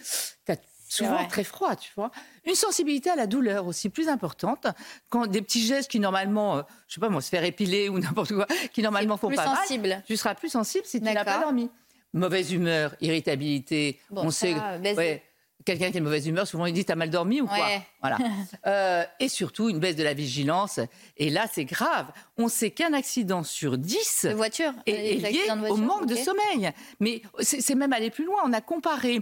tu 0.46 0.52
as 0.52 0.56
souvent 0.88 1.26
très 1.26 1.44
froid, 1.44 1.75
tu 1.76 1.90
vois. 1.96 2.10
Une 2.44 2.54
sensibilité 2.54 3.10
à 3.10 3.16
la 3.16 3.26
douleur 3.26 3.66
aussi 3.66 3.88
plus 3.88 4.08
importante. 4.08 4.66
Quand 5.08 5.26
des 5.26 5.40
petits 5.43 5.64
gestes 5.64 5.90
qui 5.90 6.00
normalement, 6.00 6.58
euh, 6.58 6.62
je 6.88 6.94
sais 6.94 7.00
pas 7.00 7.08
moi, 7.08 7.22
se 7.22 7.28
faire 7.31 7.44
épiler 7.44 7.88
ou 7.88 7.99
n'importe 7.99 8.32
quoi, 8.32 8.46
qui 8.72 8.82
normalement 8.82 9.16
font 9.16 9.28
plus 9.28 9.37
pas 9.37 9.56
sensible. 9.56 9.88
mal, 9.88 10.04
tu 10.06 10.16
seras 10.16 10.34
plus 10.34 10.50
sensible 10.50 10.84
si 10.87 10.99
tu 11.00 11.04
n'as 11.04 11.25
pas 11.25 11.40
dormi. 11.40 11.70
Mauvaise 12.14 12.52
humeur, 12.52 12.94
irritabilité, 13.00 13.98
Bon, 14.10 14.25
on 14.26 14.31
ça, 14.31 14.46
sait. 14.46 14.94
ouais, 14.94 15.22
Quelqu'un 15.64 15.91
qui 15.91 15.97
est 15.97 16.00
de 16.00 16.05
mauvaise 16.05 16.26
humeur, 16.26 16.47
souvent 16.47 16.67
il 16.67 16.73
dit 16.75 16.85
t'as 16.85 16.94
mal 16.94 17.11
dormi 17.11 17.41
ou 17.41 17.47
quoi 17.47 17.56
Ouais. 17.59 17.82
Voilà. 18.00 18.19
Euh, 18.67 19.05
et 19.19 19.29
surtout 19.29 19.69
une 19.69 19.81
baisse 19.81 19.97
de 19.97 20.05
la 20.05 20.14
vigilance. 20.14 20.79
Et 21.17 21.31
là 21.31 21.47
c'est 21.53 21.64
grave. 21.64 22.06
On 22.37 22.49
sait 22.49 22.70
qu'un 22.70 22.93
accident 22.93 23.43
sur 23.43 23.76
10 23.79 24.26
De 24.31 24.35
voiture 24.35 24.73
est, 24.87 25.14
lié 25.14 25.41
au 25.69 25.76
manque 25.76 26.06
de 26.06 26.14
sommeil. 26.14 26.70
Mais 27.00 27.23
c'est 27.41 27.75
même 27.75 27.93
aller 27.93 28.11
plus 28.11 28.25
loin. 28.25 28.41
On 28.44 28.53
a 28.53 28.61
comparé 28.61 29.20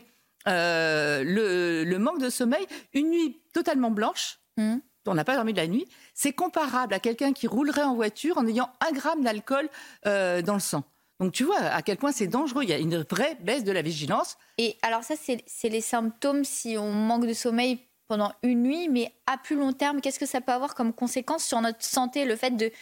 euh, 0.48 1.22
le, 1.24 1.84
le 1.84 1.98
manque 1.98 2.20
de 2.20 2.30
sommeil, 2.30 2.66
une 2.92 3.10
nuit 3.10 3.40
totalement 3.52 3.90
blanche, 3.90 4.38
Mhm. 4.56 4.80
on 5.06 5.14
n'a 5.14 5.24
pas 5.24 5.36
dormi 5.36 5.52
de 5.52 5.58
la 5.58 5.66
nuit, 5.66 5.86
c'est 6.14 6.32
comparable 6.32 6.92
à 6.94 6.98
quelqu'un 7.00 7.32
qui 7.32 7.46
roulerait 7.46 7.82
en 7.82 7.94
voiture 7.94 8.36
en 8.38 8.46
ayant 8.46 8.70
un 8.86 8.92
gramme 8.92 9.22
d'alcool 9.22 9.68
euh, 10.06 10.42
dans 10.42 10.54
le 10.54 10.60
sang. 10.60 10.84
Donc 11.20 11.32
tu 11.32 11.44
vois 11.44 11.60
à 11.60 11.82
quel 11.82 11.98
point 11.98 12.12
c'est 12.12 12.26
dangereux. 12.26 12.64
Il 12.64 12.70
y 12.70 12.72
a 12.72 12.78
une 12.78 13.04
vraie 13.08 13.36
baisse 13.40 13.62
de 13.62 13.72
la 13.72 13.82
vigilance. 13.82 14.38
Et 14.58 14.76
alors 14.82 15.04
ça, 15.04 15.14
c'est 15.16 15.68
les 15.68 15.80
symptômes 15.82 16.44
si 16.44 16.76
on 16.78 16.90
manque 16.90 17.26
de 17.26 17.34
sommeil 17.34 17.78
pendant 18.08 18.32
une 18.42 18.62
nuit, 18.62 18.88
mais 18.88 19.12
à 19.26 19.36
plus 19.36 19.54
long 19.54 19.72
terme, 19.72 20.00
qu'est-ce 20.00 20.18
que 20.18 20.26
ça 20.26 20.40
peut 20.40 20.50
avoir 20.50 20.74
comme 20.74 20.92
conséquence 20.92 21.44
sur 21.44 21.60
notre 21.60 21.84
santé, 21.84 22.24
le 22.24 22.34
fait 22.34 22.56
de 22.56 22.72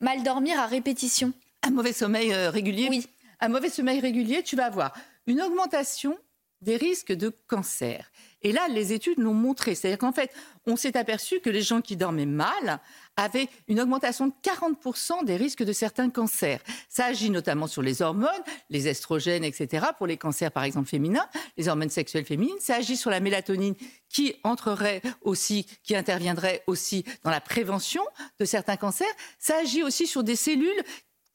mal 0.00 0.22
dormir 0.22 0.60
à 0.60 0.66
répétition? 0.66 1.32
Un 1.62 1.70
mauvais 1.70 1.92
sommeil 1.92 2.32
euh, 2.32 2.50
régulier? 2.50 2.86
Oui. 2.90 3.08
Un 3.40 3.48
mauvais 3.48 3.70
sommeil 3.70 3.98
régulier, 3.98 4.42
tu 4.42 4.54
vas 4.56 4.66
avoir 4.66 4.92
une 5.26 5.40
augmentation 5.40 6.16
des 6.60 6.76
risques 6.76 7.12
de 7.12 7.30
cancer. 7.48 8.12
Et 8.46 8.52
là, 8.52 8.68
les 8.68 8.92
études 8.92 9.18
l'ont 9.18 9.34
montré. 9.34 9.74
C'est-à-dire 9.74 9.98
qu'en 9.98 10.12
fait, 10.12 10.32
on 10.68 10.76
s'est 10.76 10.96
aperçu 10.96 11.40
que 11.40 11.50
les 11.50 11.62
gens 11.62 11.80
qui 11.80 11.96
dormaient 11.96 12.26
mal 12.26 12.78
avaient 13.16 13.48
une 13.66 13.80
augmentation 13.80 14.28
de 14.28 14.32
40% 14.40 15.24
des 15.24 15.34
risques 15.34 15.64
de 15.64 15.72
certains 15.72 16.10
cancers. 16.10 16.60
Ça 16.88 17.06
agit 17.06 17.30
notamment 17.30 17.66
sur 17.66 17.82
les 17.82 18.02
hormones, 18.02 18.30
les 18.70 18.86
estrogènes, 18.86 19.42
etc., 19.42 19.86
pour 19.98 20.06
les 20.06 20.16
cancers, 20.16 20.52
par 20.52 20.62
exemple, 20.62 20.88
féminins, 20.88 21.26
les 21.56 21.66
hormones 21.66 21.90
sexuelles 21.90 22.24
féminines. 22.24 22.54
Ça 22.60 22.76
agit 22.76 22.96
sur 22.96 23.10
la 23.10 23.18
mélatonine 23.18 23.74
qui 24.08 24.36
entrerait 24.44 25.02
aussi, 25.22 25.66
qui 25.82 25.96
interviendrait 25.96 26.62
aussi 26.68 27.04
dans 27.24 27.32
la 27.32 27.40
prévention 27.40 28.02
de 28.38 28.44
certains 28.44 28.76
cancers. 28.76 29.12
Ça 29.40 29.56
agit 29.56 29.82
aussi 29.82 30.06
sur 30.06 30.22
des 30.22 30.36
cellules 30.36 30.84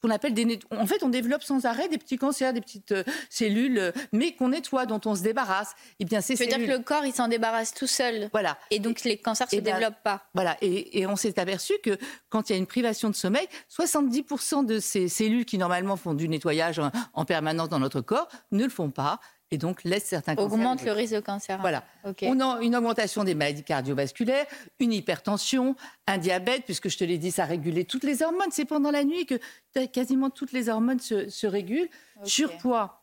qu'on 0.02 0.10
appelle 0.10 0.34
des... 0.34 0.58
En 0.70 0.86
fait, 0.86 1.02
on 1.02 1.08
développe 1.08 1.42
sans 1.42 1.64
arrêt 1.64 1.88
des 1.88 1.98
petits 1.98 2.16
cancers, 2.16 2.52
des 2.52 2.60
petites 2.60 2.92
euh, 2.92 3.04
cellules, 3.30 3.78
euh, 3.78 3.92
mais 4.12 4.34
qu'on 4.34 4.48
nettoie, 4.48 4.86
dont 4.86 5.00
on 5.06 5.14
se 5.14 5.22
débarrasse. 5.22 5.74
Eh 6.00 6.04
bien, 6.04 6.20
ces 6.20 6.34
veux 6.34 6.44
dire 6.46 6.54
cellules... 6.54 6.68
que 6.68 6.72
le 6.72 6.78
corps, 6.80 7.04
il 7.04 7.12
s'en 7.12 7.28
débarrasse 7.28 7.72
tout 7.72 7.86
seul 7.86 8.28
Voilà. 8.32 8.58
et 8.70 8.78
donc 8.80 9.04
les 9.04 9.16
cancers 9.16 9.48
se 9.48 9.56
Eh 9.56 9.60
ben, 9.60 9.74
développent 9.74 10.02
pas 10.02 10.24
Voilà, 10.34 10.56
et, 10.60 11.00
et 11.00 11.06
on 11.06 11.16
s'est 11.16 11.38
aperçu 11.38 11.74
que 11.82 11.96
quand 12.30 12.50
il 12.50 12.52
y 12.52 12.56
a 12.56 12.58
une 12.58 12.66
privation 12.66 13.08
de 13.10 13.14
sommeil, 13.14 13.46
70% 13.70 14.66
de 14.66 14.80
ces 14.80 15.08
cellules 15.08 15.44
qui 15.44 15.58
normalement 15.58 15.96
font 15.96 16.14
du 16.14 16.28
nettoyage 16.28 16.78
en, 16.78 16.90
en 17.14 17.24
permanence 17.24 17.68
dans 17.68 17.78
notre 17.78 18.00
corps 18.00 18.28
ne 18.50 18.64
le 18.64 18.70
font 18.70 18.90
pas 18.90 19.20
et 19.52 19.58
donc 19.58 19.84
laissent 19.84 20.06
certains 20.06 20.34
cancers. 20.34 20.52
Augmente 20.52 20.82
le 20.84 20.90
risque 20.92 21.14
de 21.14 21.20
cancer. 21.20 21.60
Voilà. 21.60 21.84
Ok. 22.04 22.24
On 22.26 22.40
a 22.40 22.60
une 22.62 22.74
augmentation 22.74 23.22
des 23.22 23.34
maladies 23.34 23.62
cardiovasculaires, 23.62 24.46
une 24.80 24.92
hypertension, 24.92 25.76
un 26.08 26.18
diabète, 26.18 26.64
puisque 26.64 26.88
je 26.88 26.96
te 26.98 27.04
l'ai 27.04 27.18
dit, 27.18 27.30
ça 27.30 27.44
régulait 27.44 27.84
toutes 27.84 28.02
les 28.04 28.22
hormones. 28.22 28.50
C'est 28.50 28.64
pendant 28.64 28.90
la 28.90 29.04
nuit 29.04 29.26
que 29.26 29.38
quasiment 29.92 30.30
toutes 30.30 30.52
les 30.52 30.68
hormones 30.68 30.98
se, 31.00 31.28
se 31.28 31.46
régulent. 31.46 31.88
Surpoids. 32.24 32.98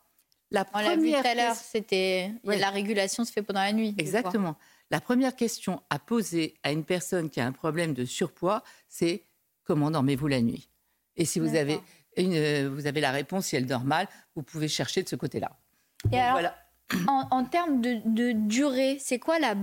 La 0.52 0.66
On 0.74 0.80
l'a 0.80 0.96
vu 0.96 0.98
première 0.98 1.22
tout 1.22 1.28
à 1.28 1.36
l'heure, 1.36 1.50
question- 1.54 1.70
c'était 1.72 2.32
Ouais. 2.44 2.58
la 2.58 2.72
régulation 2.72 3.24
se 3.24 3.32
fait 3.32 3.44
pendant 3.44 3.62
la 3.62 3.72
nuit. 3.72 3.94
Exactement. 4.00 4.58
La 4.90 5.00
première 5.00 5.36
question 5.36 5.84
à 5.92 6.00
poser 6.00 6.56
à 6.64 6.72
une 6.72 6.84
personne 6.84 7.30
qui 7.30 7.40
a 7.40 7.46
un 7.46 7.52
problème 7.52 7.94
de 7.94 8.04
surpoids, 8.06 8.64
c'est 8.88 9.24
comment 9.64 9.92
dormez-vous 9.92 10.26
la 10.28 10.42
nuit? 10.42 10.68
Et 11.16 11.26
si 11.26 11.40
vous 11.40 11.56
avez, 11.56 11.80
une, 12.18 12.68
vous 12.70 12.88
avez 12.88 13.00
la 13.02 13.12
réponse, 13.12 13.46
si 13.46 13.56
elle 13.56 13.68
dort 13.68 13.84
mal, 13.84 14.08
vous 14.36 14.42
pouvez 14.42 14.68
chercher 14.68 15.04
de 15.04 15.10
ce 15.10 15.16
côté-là. 15.16 15.52
Poids. 16.04 16.12
Et 16.12 16.16
Donc 16.16 16.22
alors, 16.22 16.32
voilà. 16.32 16.56
en, 17.08 17.28
en 17.32 17.44
termes 17.46 17.82
de, 17.82 18.00
de 18.06 18.32
durée, 18.34 18.98
c'est 19.00 19.20
quoi 19.20 19.40
la 19.40 19.56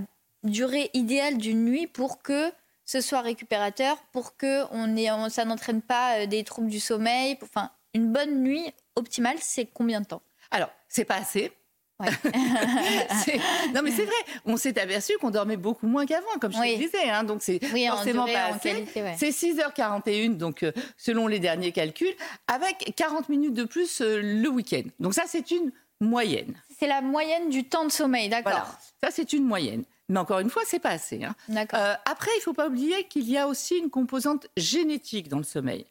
durée 0.43 0.89
idéale 0.93 1.37
d'une 1.37 1.63
nuit 1.65 1.87
pour 1.87 2.21
que 2.21 2.51
ce 2.85 3.01
soit 3.01 3.21
récupérateur, 3.21 3.97
pour 4.13 4.37
que 4.37 4.63
on 4.71 4.95
ait- 4.95 5.11
on- 5.11 5.29
ça 5.29 5.43
n'entraîne 5.45 5.81
pas 5.81 6.19
euh, 6.19 6.25
des 6.25 6.43
troubles 6.43 6.69
du 6.69 6.79
sommeil 6.79 7.35
pour- 7.35 7.49
Enfin, 7.53 7.71
une 7.93 8.11
bonne 8.13 8.41
nuit 8.43 8.65
optimale, 8.95 9.37
c'est 9.41 9.65
combien 9.65 9.99
de 10.01 10.05
temps? 10.05 10.21
Alors, 10.51 10.69
c'est 10.87 11.03
pas 11.05 11.15
assez. 11.15 11.51
Ouais. 11.99 12.07
Non, 13.73 13.81
mais 13.83 13.91
c'est 13.91 14.05
vrai. 14.05 14.15
On 14.45 14.55
s'est 14.55 14.79
aperçu 14.79 15.13
qu'on 15.19 15.31
dormait 15.31 15.57
beaucoup 15.57 15.87
moins 15.87 16.05
qu'avant, 16.05 16.27
comme 16.39 16.53
je 16.53 16.59
Oui. 16.59 16.75
te 16.75 16.79
le 16.79 16.85
disais. 16.85 17.09
hein. 17.09 17.23
donc, 17.23 17.41
c'est 17.41 17.59
Oui, 17.73 17.89
en 17.89 17.95
forcément 17.95 18.25
durée, 18.25 18.37
pas 18.37 18.55
assez. 18.55 18.85
ouais. 18.95 19.15
C'est 19.17 19.31
6h41, 19.31 20.37
donc 20.37 20.63
euh, 20.63 20.71
selon 20.95 21.27
les 21.27 21.39
derniers 21.39 21.71
calculs, 21.71 22.13
avec 22.47 22.93
40 22.95 23.29
minutes 23.29 23.53
de 23.53 23.63
plus 23.65 24.01
euh, 24.01 24.21
le 24.21 24.47
week-end. 24.49 24.83
Donc 24.99 25.13
ça, 25.13 25.23
c'est 25.27 25.51
une 25.51 25.71
moyenne. 25.99 26.53
C'est 26.79 26.87
la 26.87 27.01
moyenne 27.01 27.49
du 27.49 27.63
temps 27.63 27.85
de 27.85 27.91
sommeil, 27.91 28.29
d'accord 28.29 28.51
Voilà. 28.51 28.79
Ça, 29.03 29.09
c'est 29.11 29.33
une 29.33 29.43
moyenne. 29.45 29.83
Mais 30.09 30.19
encore 30.19 30.39
une 30.39 30.49
fois, 30.49 30.61
c'est 30.65 30.79
pas 30.79 30.91
assez. 30.91 31.23
hein. 31.23 31.35
Euh, 31.73 31.93
après, 32.05 32.31
il 32.37 32.41
faut 32.41 32.53
pas 32.53 32.67
oublier 32.67 33.03
qu'il 33.05 33.29
y 33.29 33.37
a 33.37 33.47
aussi 33.47 33.75
une 33.75 33.89
composante 33.89 34.47
génétique 34.55 35.27
dans 35.27 35.37
le 35.37 35.43
sommeil. 35.43 35.85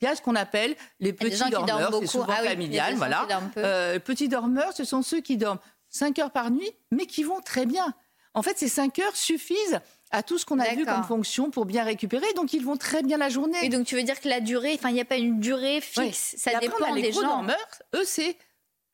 Il 0.00 0.04
y 0.04 0.08
a 0.08 0.16
ce 0.16 0.20
qu'on 0.20 0.34
appelle 0.34 0.74
les 1.00 1.12
petits 1.12 1.38
dorment 1.50 1.66
dormeurs, 1.66 1.94
c'est 2.00 2.06
souvent 2.08 2.26
Ah 2.28 2.40
oui, 2.42 2.48
familial, 2.48 2.92
gens 2.92 2.98
voilà. 2.98 3.26
Euh, 3.56 3.98
petits 4.00 4.28
dormeurs, 4.28 4.72
ce 4.72 4.84
sont 4.84 5.00
ceux 5.02 5.20
qui 5.20 5.36
dorment 5.36 5.60
5 5.90 6.18
heures 6.18 6.32
par 6.32 6.50
nuit, 6.50 6.70
mais 6.90 7.06
qui 7.06 7.22
vont 7.22 7.40
très 7.40 7.66
bien. 7.66 7.94
En 8.34 8.42
fait, 8.42 8.58
ces 8.58 8.68
5 8.68 8.98
heures 8.98 9.14
suffisent 9.16 9.78
à 10.10 10.22
tout 10.22 10.38
ce 10.38 10.44
qu'on 10.44 10.58
a 10.58 10.74
vu 10.74 10.84
comme 10.84 11.04
fonction 11.04 11.50
pour 11.50 11.64
bien 11.66 11.84
récupérer, 11.84 12.26
donc 12.34 12.52
ils 12.52 12.64
vont 12.64 12.76
très 12.76 13.02
bien 13.02 13.16
la 13.16 13.28
journée. 13.30 13.58
Et 13.62 13.68
donc 13.70 13.86
tu 13.86 13.94
veux 13.94 14.02
dire 14.02 14.20
que 14.20 14.28
la 14.28 14.40
durée, 14.40 14.72
enfin 14.74 14.90
il 14.90 14.94
n'y 14.94 15.00
a 15.00 15.04
pas 15.06 15.16
une 15.16 15.38
durée 15.40 15.80
fixe, 15.80 16.34
ça 16.36 16.50
Et 16.52 16.54
après, 16.56 16.68
on 16.68 16.70
dépend 16.78 16.92
a 16.92 16.94
les 16.96 17.02
des 17.02 17.10
gros 17.12 17.22
gens. 17.22 17.28
dormeurs, 17.28 17.68
eux, 17.94 18.04
c'est, 18.04 18.36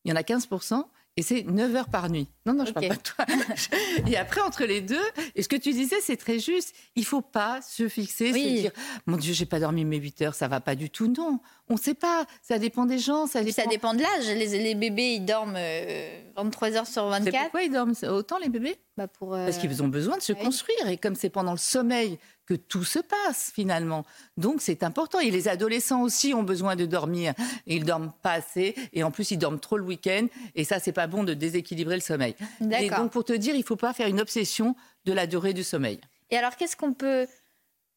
il 0.08 0.10
y 0.10 0.12
en 0.14 0.16
a 0.16 0.22
15%, 0.22 0.82
et 1.18 1.22
c'est 1.22 1.42
9 1.42 1.74
heures 1.74 1.88
par 1.88 2.08
nuit. 2.10 2.28
Non, 2.46 2.54
non, 2.54 2.64
je 2.64 2.70
Ok. 2.70 2.74
parle 2.74 2.88
pas 2.88 2.94
de 2.94 3.02
toi. 3.02 3.26
et 4.06 4.16
après, 4.16 4.40
entre 4.40 4.64
les 4.64 4.80
deux, 4.80 5.02
et 5.34 5.42
ce 5.42 5.48
que 5.48 5.56
tu 5.56 5.72
disais, 5.72 5.96
c'est 6.00 6.16
très 6.16 6.38
juste. 6.38 6.74
Il 6.96 7.04
faut 7.04 7.20
pas 7.20 7.60
se 7.60 7.88
fixer, 7.88 8.30
Oui. 8.32 8.42
se 8.56 8.60
dire, 8.62 8.70
mon 9.06 9.16
Dieu, 9.16 9.34
j'ai 9.34 9.44
pas 9.44 9.58
dormi 9.60 9.84
mes 9.84 9.96
8 9.98 10.22
heures, 10.22 10.34
ça 10.34 10.46
va 10.48 10.60
pas 10.60 10.76
du 10.76 10.90
tout. 10.90 11.08
Non, 11.08 11.40
on 11.68 11.76
sait 11.76 11.94
pas. 11.94 12.24
Ça 12.40 12.58
dépend 12.58 12.86
des 12.86 12.98
gens, 13.00 13.26
ça 13.26 13.42
dépend. 13.42 13.62
ça 13.62 13.66
dépend 13.68 13.94
de 13.94 14.00
l'âge. 14.00 14.28
Les, 14.28 14.46
les 14.62 14.74
bébés, 14.76 15.14
ils 15.14 15.24
dorment 15.24 15.56
euh, 15.56 16.22
23 16.36 16.76
heures 16.76 16.86
sur 16.86 17.02
C'est 17.12 17.18
24. 17.24 17.42
pourquoi 17.42 17.62
ils 17.64 17.72
dorment 17.72 17.94
autant 18.04 18.38
les 18.38 18.48
bébés? 18.48 18.76
Bah, 18.96 19.08
pour, 19.08 19.34
euh, 19.34 19.44
Parce 19.44 19.58
qu'ils 19.58 19.82
ont 19.82 19.88
besoin 19.88 20.16
de 20.16 20.22
se 20.22 20.32
oui. 20.32 20.38
construire. 20.40 20.88
Et 20.88 20.96
comme 20.98 21.16
c'est 21.16 21.30
pendant 21.30 21.52
le 21.52 21.58
sommeil 21.58 22.18
que 22.48 22.54
tout 22.54 22.84
se 22.84 22.98
passe 22.98 23.50
finalement. 23.54 24.04
Donc 24.38 24.62
c'est 24.62 24.82
important. 24.82 25.20
Et 25.20 25.30
les 25.30 25.48
adolescents 25.48 26.00
aussi 26.00 26.32
ont 26.32 26.42
besoin 26.42 26.76
de 26.76 26.86
dormir. 26.86 27.34
Ils 27.66 27.84
dorment 27.84 28.10
pas 28.22 28.32
assez. 28.32 28.74
Et 28.94 29.02
en 29.02 29.10
plus, 29.10 29.30
ils 29.32 29.36
dorment 29.38 29.60
trop 29.60 29.76
le 29.76 29.84
week-end. 29.84 30.26
Et 30.54 30.64
ça, 30.64 30.80
c'est 30.80 30.92
pas 30.92 31.06
bon 31.06 31.24
de 31.24 31.34
déséquilibrer 31.34 31.96
le 31.96 32.00
sommeil. 32.00 32.34
Et 32.80 32.88
donc 32.88 33.12
pour 33.12 33.24
te 33.24 33.34
dire, 33.34 33.54
il 33.54 33.64
faut 33.64 33.76
pas 33.76 33.92
faire 33.92 34.06
une 34.08 34.20
obsession 34.20 34.74
de 35.04 35.12
la 35.12 35.26
durée 35.26 35.52
du 35.52 35.62
sommeil. 35.62 36.00
Et 36.30 36.38
alors, 36.38 36.56
qu'est-ce 36.56 36.76
qu'on 36.76 36.94
peut 36.94 37.26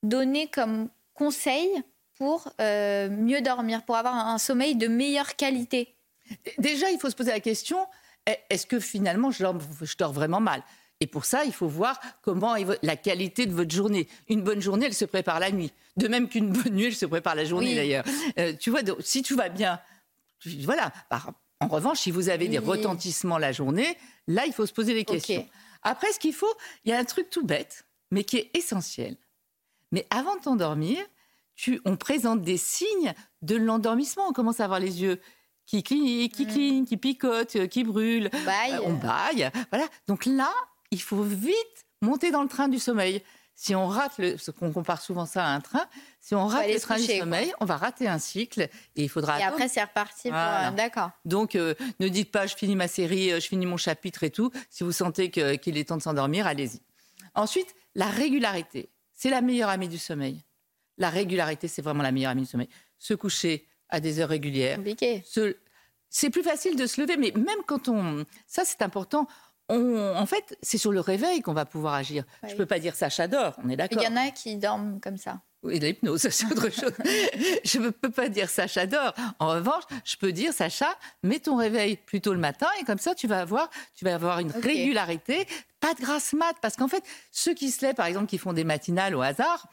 donner 0.03 0.47
comme 0.47 0.89
conseil 1.13 1.69
pour 2.17 2.51
euh, 2.59 3.09
mieux 3.09 3.41
dormir, 3.41 3.83
pour 3.83 3.95
avoir 3.95 4.15
un, 4.15 4.33
un 4.33 4.37
sommeil 4.37 4.75
de 4.75 4.87
meilleure 4.87 5.35
qualité? 5.37 5.95
Déjà, 6.57 6.89
il 6.91 6.99
faut 6.99 7.09
se 7.09 7.15
poser 7.15 7.31
la 7.31 7.39
question 7.39 7.77
est- 8.25 8.39
est-ce 8.49 8.65
que 8.67 8.79
finalement 8.79 9.31
je 9.31 9.43
dors, 9.43 9.55
je 9.81 9.95
dors 9.97 10.11
vraiment 10.13 10.39
mal? 10.41 10.61
Et 11.01 11.07
pour 11.07 11.25
ça, 11.25 11.43
il 11.45 11.51
faut 11.51 11.67
voir 11.67 11.99
comment 12.21 12.55
est 12.55 12.65
la 12.83 12.95
qualité 12.95 13.45
de 13.47 13.53
votre 13.53 13.71
journée. 13.71 14.07
Une 14.29 14.41
bonne 14.43 14.61
journée, 14.61 14.85
elle 14.85 14.93
se 14.93 15.05
prépare 15.05 15.39
la 15.39 15.51
nuit. 15.51 15.73
De 15.97 16.07
même 16.07 16.29
qu'une 16.29 16.49
bonne 16.51 16.73
nuit, 16.73 16.85
elle 16.85 16.95
se 16.95 17.05
prépare 17.07 17.35
la 17.35 17.43
journée 17.43 17.69
Oui. 17.69 17.75
d'ailleurs. 17.75 18.05
Euh, 18.37 18.53
tu 18.57 18.69
vois, 18.69 18.83
donc, 18.83 18.97
si 18.99 19.23
tu 19.23 19.35
vas 19.35 19.49
bien, 19.49 19.79
voilà. 20.63 20.93
En 21.59 21.67
revanche, 21.67 21.99
si 21.99 22.11
vous 22.11 22.29
avez 22.29 22.47
des 22.47 22.59
retentissements 22.59 23.37
la 23.39 23.51
journée, 23.51 23.97
là, 24.27 24.45
il 24.45 24.53
faut 24.53 24.65
se 24.65 24.73
poser 24.73 24.93
des 24.93 25.03
questions. 25.05 25.47
Après, 25.83 26.11
ce 26.13 26.19
qu'il 26.19 26.33
faut, 26.33 26.53
il 26.85 26.91
y 26.91 26.93
a 26.93 26.99
un 26.99 27.03
truc 27.03 27.29
tout 27.29 27.43
bête, 27.45 27.85
mais 28.11 28.23
qui 28.23 28.37
est 28.37 28.51
essentiel. 28.55 29.17
Mais 29.91 30.05
avant 30.11 30.35
de 30.35 30.41
t'endormir, 30.41 30.99
on 31.85 31.97
présente 31.97 32.41
des 32.43 32.57
signes 32.57 33.13
de 33.41 33.55
l'endormissement. 33.55 34.27
On 34.29 34.33
commence 34.33 34.59
à 34.59 34.65
avoir 34.65 34.79
les 34.79 35.01
yeux 35.01 35.19
qui 35.65 35.83
clignent, 35.83 36.29
qui, 36.29 36.45
Mm. 36.45 36.49
clignent, 36.49 36.85
qui 36.85 36.97
picotent, 36.97 37.55
euh, 37.55 37.67
qui 37.67 37.83
brûlent. 37.83 38.29
Bail. 38.45 38.73
Euh, 38.73 38.79
on 38.85 38.93
baille. 38.93 39.49
Voilà. 39.71 39.87
Donc 40.07 40.25
là, 40.25 40.51
il 40.91 41.01
faut 41.01 41.23
vite 41.23 41.85
monter 42.01 42.31
dans 42.31 42.41
le 42.43 42.47
train 42.49 42.67
du 42.67 42.79
sommeil. 42.79 43.23
Si 43.53 43.75
on 43.75 43.87
rate 43.87 44.17
le, 44.17 44.31
parce 44.31 44.49
qu'on 44.51 44.71
compare 44.71 45.01
souvent 45.01 45.25
ça 45.25 45.45
à 45.45 45.49
un 45.49 45.59
train, 45.61 45.85
si 46.19 46.33
on 46.33 46.47
rate 46.47 46.67
le 46.67 46.79
train 46.79 46.95
coucher, 46.95 47.07
du 47.07 47.13
quoi. 47.13 47.19
sommeil, 47.25 47.53
on 47.59 47.65
va 47.65 47.77
rater 47.77 48.07
un 48.07 48.17
cycle 48.17 48.61
et 48.61 48.69
il 49.03 49.09
faudra 49.09 49.33
Et 49.39 49.43
attendre 49.43 49.55
après, 49.55 49.67
c'est 49.67 49.83
reparti. 49.83 50.29
Voilà. 50.29 50.71
D'accord. 50.71 51.11
donc, 51.25 51.55
euh, 51.55 51.75
ne 51.99 52.07
dites 52.07 52.31
pas 52.31 52.47
je 52.47 52.55
finis 52.55 52.75
ma 52.75 52.87
série, 52.87 53.31
euh, 53.31 53.39
je 53.39 53.47
finis 53.47 53.65
mon 53.65 53.77
chapitre 53.77 54.23
et 54.23 54.31
tout. 54.31 54.51
Si 54.69 54.83
vous 54.83 54.91
sentez 54.91 55.29
qu'il 55.29 55.77
est 55.77 55.83
temps 55.89 55.97
de 55.97 56.01
s'endormir, 56.01 56.47
allez-y. 56.47 56.79
Ensuite, 57.35 57.75
la 57.93 58.07
régularité. 58.07 58.89
C'est 59.13 59.29
la 59.29 59.41
meilleure 59.41 59.69
amie 59.69 59.89
du 59.89 59.99
sommeil. 59.99 60.43
La 60.97 61.09
régularité, 61.09 61.67
c'est 61.67 61.81
vraiment 61.83 62.03
la 62.03 62.11
meilleure 62.11 62.31
amie 62.31 62.43
du 62.43 62.47
sommeil. 62.47 62.69
Se 62.97 63.13
coucher 63.13 63.67
à 63.89 63.99
des 63.99 64.19
heures 64.19 64.29
régulières. 64.29 64.77
Compliqué. 64.77 65.21
se- 65.25 65.55
C'est 66.09 66.29
plus 66.29 66.43
facile 66.43 66.75
de 66.77 66.87
se 66.87 66.99
lever, 66.99 67.17
mais 67.17 67.31
même 67.35 67.61
quand 67.67 67.89
on... 67.89 68.25
Ça, 68.47 68.63
c'est 68.65 68.81
important. 68.81 69.27
On... 69.71 70.15
En 70.15 70.25
fait, 70.25 70.57
c'est 70.61 70.77
sur 70.77 70.91
le 70.91 70.99
réveil 70.99 71.41
qu'on 71.41 71.53
va 71.53 71.65
pouvoir 71.65 71.93
agir. 71.93 72.23
Oui. 72.43 72.49
Je 72.51 72.55
peux 72.55 72.65
pas 72.65 72.79
dire 72.79 72.95
Sacha 72.95 73.27
dort, 73.27 73.55
on 73.63 73.69
est 73.69 73.73
Il 73.73 73.77
d'accord. 73.77 74.03
y 74.03 74.07
en 74.07 74.17
a 74.17 74.29
qui 74.31 74.57
dorment 74.57 74.99
comme 74.99 75.17
ça. 75.17 75.41
Oui, 75.63 75.79
l'hypnose, 75.79 76.21
c'est 76.29 76.45
autre 76.51 76.69
chose. 76.69 76.93
je 77.63 77.79
ne 77.79 77.89
peux 77.89 78.09
pas 78.09 78.29
dire 78.29 78.49
Sacha 78.49 78.85
dort. 78.87 79.13
En 79.39 79.49
revanche, 79.49 79.83
je 80.03 80.17
peux 80.17 80.31
dire 80.31 80.53
Sacha, 80.53 80.89
mets 81.23 81.39
ton 81.39 81.55
réveil 81.55 81.97
plutôt 81.97 82.33
le 82.33 82.39
matin 82.39 82.67
et 82.79 82.83
comme 82.83 82.97
ça, 82.97 83.13
tu 83.15 83.27
vas 83.27 83.39
avoir, 83.41 83.69
tu 83.95 84.03
vas 84.03 84.15
avoir 84.15 84.39
une 84.39 84.51
régularité, 84.51 85.47
pas 85.79 85.93
de 85.93 86.01
grasse 86.01 86.33
mat. 86.33 86.55
Parce 86.61 86.75
qu'en 86.75 86.87
fait, 86.87 87.03
ceux 87.31 87.53
qui 87.53 87.71
se 87.71 87.85
lèvent, 87.85 87.95
par 87.95 88.07
exemple, 88.07 88.25
qui 88.27 88.37
font 88.37 88.53
des 88.53 88.63
matinales 88.63 89.15
au 89.15 89.21
hasard, 89.21 89.67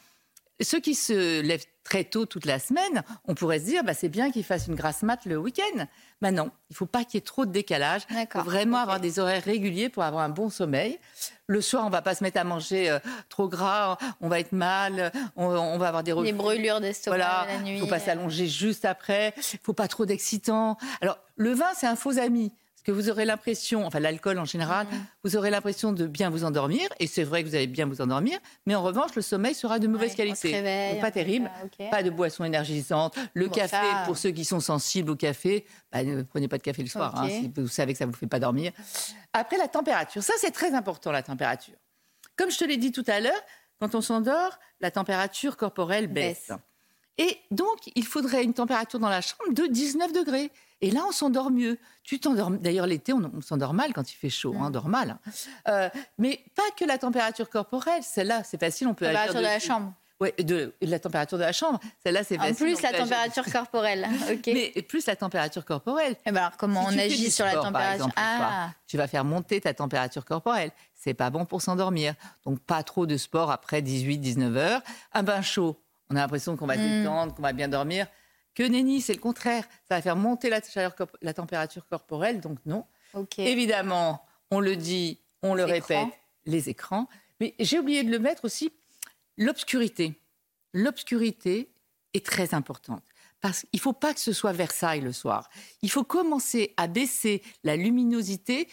ceux 0.61 0.79
qui 0.79 0.93
se 0.93 1.41
lèvent 1.41 1.65
très 1.89 2.03
tôt 2.03 2.25
toute 2.27 2.45
la 2.45 2.59
semaine, 2.59 3.03
on 3.27 3.33
pourrait 3.33 3.59
se 3.59 3.65
dire, 3.65 3.83
bah, 3.83 3.95
c'est 3.95 4.09
bien 4.09 4.29
qu'ils 4.31 4.43
fassent 4.43 4.67
une 4.67 4.75
grasse 4.75 5.01
mat 5.01 5.25
le 5.25 5.37
week-end. 5.37 5.85
Mais 6.21 6.31
non, 6.31 6.51
il 6.69 6.75
faut 6.75 6.85
pas 6.85 7.03
qu'il 7.03 7.15
y 7.15 7.17
ait 7.17 7.21
trop 7.21 7.45
de 7.47 7.51
décalage. 7.51 8.03
Il 8.11 8.27
faut 8.31 8.43
vraiment 8.43 8.77
avoir 8.77 8.99
des 8.99 9.17
horaires 9.17 9.43
réguliers 9.43 9.89
pour 9.89 10.03
avoir 10.03 10.23
un 10.23 10.29
bon 10.29 10.49
sommeil. 10.49 10.99
Le 11.47 11.61
soir, 11.61 11.85
on 11.87 11.89
va 11.89 12.03
pas 12.03 12.13
se 12.13 12.23
mettre 12.23 12.39
à 12.39 12.43
manger 12.43 12.91
euh, 12.91 12.99
trop 13.29 13.47
gras, 13.49 13.97
on 14.21 14.29
va 14.29 14.39
être 14.39 14.51
mal, 14.51 15.11
on, 15.35 15.45
on 15.47 15.77
va 15.79 15.87
avoir 15.87 16.03
des 16.03 16.11
Les 16.11 16.17
reflux. 16.17 16.33
brûlures 16.33 16.79
d'estomac 16.79 17.17
Voilà, 17.17 17.45
la 17.47 17.59
nuit. 17.63 17.73
il 17.77 17.79
faut 17.79 17.87
pas 17.87 17.99
s'allonger 17.99 18.47
juste 18.47 18.85
après, 18.85 19.33
il 19.53 19.59
faut 19.63 19.73
pas 19.73 19.87
trop 19.87 20.05
d'excitants. 20.05 20.77
Alors, 21.01 21.17
le 21.37 21.53
vin, 21.53 21.69
c'est 21.75 21.87
un 21.87 21.95
faux 21.95 22.19
ami. 22.19 22.51
Que 22.89 22.93
vous 22.95 23.11
aurez 23.11 23.23
l'impression, 23.25 23.85
enfin 23.85 23.99
l'alcool 23.99 24.39
en 24.39 24.45
général, 24.45 24.87
vous 25.23 25.35
aurez 25.37 25.51
l'impression 25.51 25.91
de 25.93 26.07
bien 26.07 26.31
vous 26.31 26.43
endormir, 26.43 26.89
et 26.99 27.05
c'est 27.05 27.23
vrai 27.23 27.43
que 27.43 27.47
vous 27.47 27.53
allez 27.53 27.67
bien 27.67 27.85
vous 27.85 28.01
endormir, 28.01 28.39
mais 28.65 28.73
en 28.73 28.81
revanche, 28.81 29.13
le 29.13 29.21
sommeil 29.21 29.53
sera 29.53 29.77
de 29.77 29.87
mauvaise 29.87 30.09
Ouais, 30.09 30.15
qualité. 30.15 30.51
réveille, 30.51 30.93
Donc, 30.93 31.01
pas 31.01 31.11
terrible. 31.11 31.51
Pas 31.91 32.01
de 32.01 32.09
boissons 32.09 32.45
énergisantes. 32.45 33.15
Le 33.35 33.45
Bon, 33.45 33.53
café, 33.53 33.75
ça- 33.75 34.03
pour 34.07 34.17
ceux 34.17 34.31
qui 34.31 34.43
sont 34.43 34.59
sensibles 34.59 35.11
au 35.11 35.15
café, 35.15 35.65
bah, 35.91 36.03
ne 36.03 36.23
prenez 36.23 36.47
pas 36.47 36.57
de 36.57 36.63
café 36.63 36.81
le 36.81 36.89
soir, 36.89 37.13
hein, 37.21 37.29
si 37.29 37.51
vous 37.55 37.67
savez 37.67 37.93
que 37.93 37.99
ça 37.99 38.07
ne 38.07 38.11
vous 38.11 38.17
fait 38.17 38.25
pas 38.25 38.39
dormir. 38.39 38.71
Après, 39.33 39.57
la 39.59 39.67
température. 39.67 40.23
Ça, 40.23 40.33
c'est 40.39 40.49
très 40.49 40.73
important, 40.73 41.11
la 41.11 41.21
température. 41.21 41.75
Comme 42.37 42.49
je 42.49 42.57
te 42.57 42.63
l'ai 42.63 42.77
dit 42.77 42.91
tout 42.91 43.05
à 43.05 43.19
l'heure, 43.19 43.39
quand 43.79 43.93
on 43.93 44.01
s'endort, 44.01 44.57
la 44.81 44.89
température 44.89 45.57
corporelle 45.57 46.07
baisse. 46.07 46.47
Baisse. 46.49 46.57
Et 47.19 47.37
donc, 47.51 47.77
il 47.95 48.05
faudrait 48.05 48.43
une 48.43 48.53
température 48.53 48.97
dans 48.97 49.09
la 49.09 49.21
chambre 49.21 49.51
de 49.53 49.67
19 49.67 50.13
degrés. 50.13 50.51
Et 50.81 50.89
là, 50.89 51.01
on 51.07 51.11
s'endort 51.11 51.51
mieux. 51.51 51.77
Tu 52.03 52.17
t'endors. 52.19 52.49
D'ailleurs, 52.49 52.87
l'été, 52.87 53.11
on, 53.11 53.21
on 53.35 53.41
s'endort 53.41 53.73
mal 53.73 53.91
quand 53.93 54.09
il 54.11 54.15
fait 54.15 54.29
chaud, 54.29 54.55
hein, 54.57 54.67
on 54.67 54.69
dort 54.69 54.87
mal. 54.87 55.17
Euh, 55.67 55.89
mais 56.17 56.39
pas 56.55 56.63
que 56.77 56.85
la 56.85 56.97
température 56.97 57.49
corporelle. 57.49 58.01
Celle-là, 58.01 58.43
c'est 58.45 58.59
facile, 58.59 58.87
on 58.87 58.93
peut 58.93 59.05
agir 59.05 59.19
Température 59.19 59.41
de 59.41 59.45
la 59.45 59.59
chambre. 59.59 59.93
Ouais, 60.21 60.33
de, 60.37 60.73
de 60.81 60.87
la 60.87 60.99
température 60.99 61.37
de 61.37 61.43
la 61.43 61.51
chambre. 61.51 61.79
Celle-là, 62.03 62.23
c'est 62.23 62.37
En 62.39 62.43
facile. 62.43 62.55
plus, 62.55 62.75
on 62.77 62.81
la 62.81 62.89
agir 62.89 62.99
température 63.03 63.45
corporelle. 63.51 64.07
Mais 64.47 64.71
plus 64.87 65.05
la 65.05 65.15
température 65.17 65.65
corporelle. 65.65 66.15
Eh 66.25 66.31
ben 66.31 66.41
alors, 66.41 66.57
comment 66.57 66.89
Si 66.89 66.95
on 66.95 66.99
agit 66.99 67.31
sur 67.31 67.43
la 67.45 67.51
sport, 67.51 67.65
température 67.65 67.93
exemple, 67.95 68.13
Ah, 68.17 68.69
Tu 68.87 68.95
vas 68.97 69.07
faire 69.07 69.25
monter 69.25 69.59
ta 69.59 69.73
température 69.73 70.23
corporelle. 70.23 70.71
C'est 70.95 71.13
pas 71.13 71.29
bon 71.29 71.45
pour 71.45 71.61
s'endormir. 71.61 72.15
Donc 72.45 72.59
pas 72.59 72.83
trop 72.83 73.05
de 73.05 73.17
sport 73.17 73.51
après 73.51 73.81
18-19 73.81 74.55
heures. 74.57 74.81
Un 75.13 75.23
bain 75.23 75.41
chaud, 75.41 75.81
on 76.09 76.15
a 76.15 76.19
l'impression 76.19 76.55
qu'on 76.57 76.65
va 76.65 76.75
se 76.75 76.79
Mm. 76.81 76.99
détendre, 77.01 77.35
qu'on 77.35 77.41
va 77.41 77.53
bien 77.53 77.67
dormir. 77.67 78.07
Que 78.55 78.63
nenni, 78.63 78.99
c'est 79.01 79.13
le 79.13 79.19
contraire. 79.19 79.63
Ça 79.87 79.95
va 79.95 80.01
faire 80.01 80.15
monter 80.15 80.49
la, 80.49 80.61
chaleur 80.61 80.95
la 81.21 81.33
température 81.33 81.85
corporelle. 81.87 82.41
Donc 82.41 82.57
non. 82.65 82.85
Évidemment, 83.45 84.25
on 84.51 84.59
le 84.59 84.75
dit, 84.75 85.19
on 85.43 85.53
le 85.55 85.63
répète, 85.65 86.07
les 86.45 86.69
écrans. 86.69 87.07
Mais 87.39 87.55
j'ai 87.59 87.79
oublié 87.79 88.03
de 88.03 88.11
le 88.11 88.19
mettre 88.19 88.45
aussi, 88.45 88.71
l'obscurité. 89.37 90.19
L'obscurité 90.73 91.71
est 92.13 92.25
très 92.25 92.53
importante. 92.53 93.03
Parce 93.41 93.61
qu'il 93.61 93.69
ne 93.77 93.79
faut 93.81 93.93
pas 93.93 94.13
que 94.13 94.19
ce 94.19 94.33
soit 94.33 94.51
Versailles 94.51 94.99
le 95.01 95.13
soir. 95.13 95.49
Il 95.81 95.89
faut 95.89 96.03
commencer 96.03 96.73
à 96.75 96.87
baisser 96.87 97.41
la 97.63 97.77
luminosité 97.77 98.67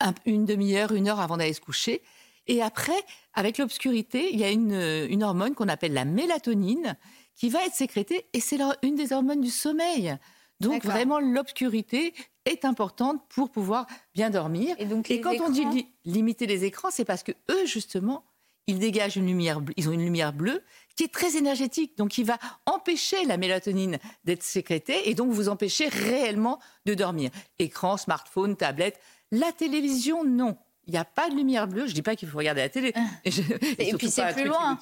un- 0.00 0.14
une 0.26 0.44
demi-heure, 0.44 0.92
une 0.92 1.08
heure 1.08 1.20
avant 1.20 1.36
d'aller 1.36 1.52
se 1.54 1.60
coucher. 1.60 2.02
Et 2.46 2.62
après, 2.62 2.96
avec 3.32 3.58
l'obscurité, 3.58 4.30
il 4.32 4.38
y 4.38 4.44
a 4.44 4.50
une, 4.50 4.72
une 5.08 5.22
hormone 5.22 5.54
qu'on 5.54 5.68
appelle 5.68 5.92
la 5.94 6.04
mélatonine 6.04 6.96
qui 7.34 7.48
va 7.48 7.64
être 7.64 7.74
sécrétée 7.74 8.26
et 8.32 8.40
c'est 8.40 8.58
une 8.82 8.94
des 8.96 9.12
hormones 9.12 9.40
du 9.40 9.50
sommeil. 9.50 10.16
Donc 10.60 10.84
vraiment, 10.84 11.18
l'obscurité 11.20 12.14
est 12.44 12.64
importante 12.64 13.20
pour 13.28 13.50
pouvoir 13.50 13.86
bien 14.14 14.30
dormir. 14.30 14.76
Et 14.78 14.84
donc, 14.84 15.10
Et 15.10 15.20
quand 15.20 15.32
on 15.40 15.50
dit 15.50 15.64
li- 15.74 15.88
limiter 16.04 16.46
les 16.46 16.64
écrans, 16.64 16.90
c'est 16.90 17.04
parce 17.04 17.22
que 17.22 17.32
eux, 17.50 17.66
justement, 17.66 18.24
ils 18.66 18.78
dégagent 18.78 19.16
une 19.16 19.26
lumière, 19.26 19.60
ils 19.76 19.88
ont 19.88 19.92
une 19.92 20.04
lumière 20.04 20.32
bleue 20.32 20.62
qui 20.96 21.04
est 21.04 21.12
très 21.12 21.36
énergétique, 21.36 21.98
donc 21.98 22.10
qui 22.10 22.22
va 22.22 22.38
empêcher 22.66 23.24
la 23.26 23.36
mélatonine 23.36 23.98
d'être 24.24 24.42
sécrétée 24.42 25.08
et 25.10 25.14
donc 25.14 25.32
vous 25.32 25.48
empêcher 25.48 25.88
réellement 25.88 26.60
de 26.86 26.94
dormir. 26.94 27.30
Écran, 27.58 27.96
smartphone, 27.96 28.56
tablette, 28.56 28.98
la 29.32 29.50
télévision, 29.52 30.24
non. 30.24 30.56
Il 30.86 30.90
n'y 30.92 30.98
a 30.98 31.04
pas 31.04 31.30
de 31.30 31.34
lumière 31.34 31.66
bleue. 31.66 31.86
Je 31.86 31.94
dis 31.94 32.02
pas 32.02 32.14
qu'il 32.16 32.28
faut 32.28 32.36
regarder 32.38 32.60
la 32.60 32.68
télé. 32.68 32.92
Et, 33.24 33.30
je- 33.30 33.40
Et 33.78 33.94
puis 33.94 34.10
c'est 34.10 34.22
plus 34.32 34.42
qui 34.42 34.48
loin. 34.48 34.78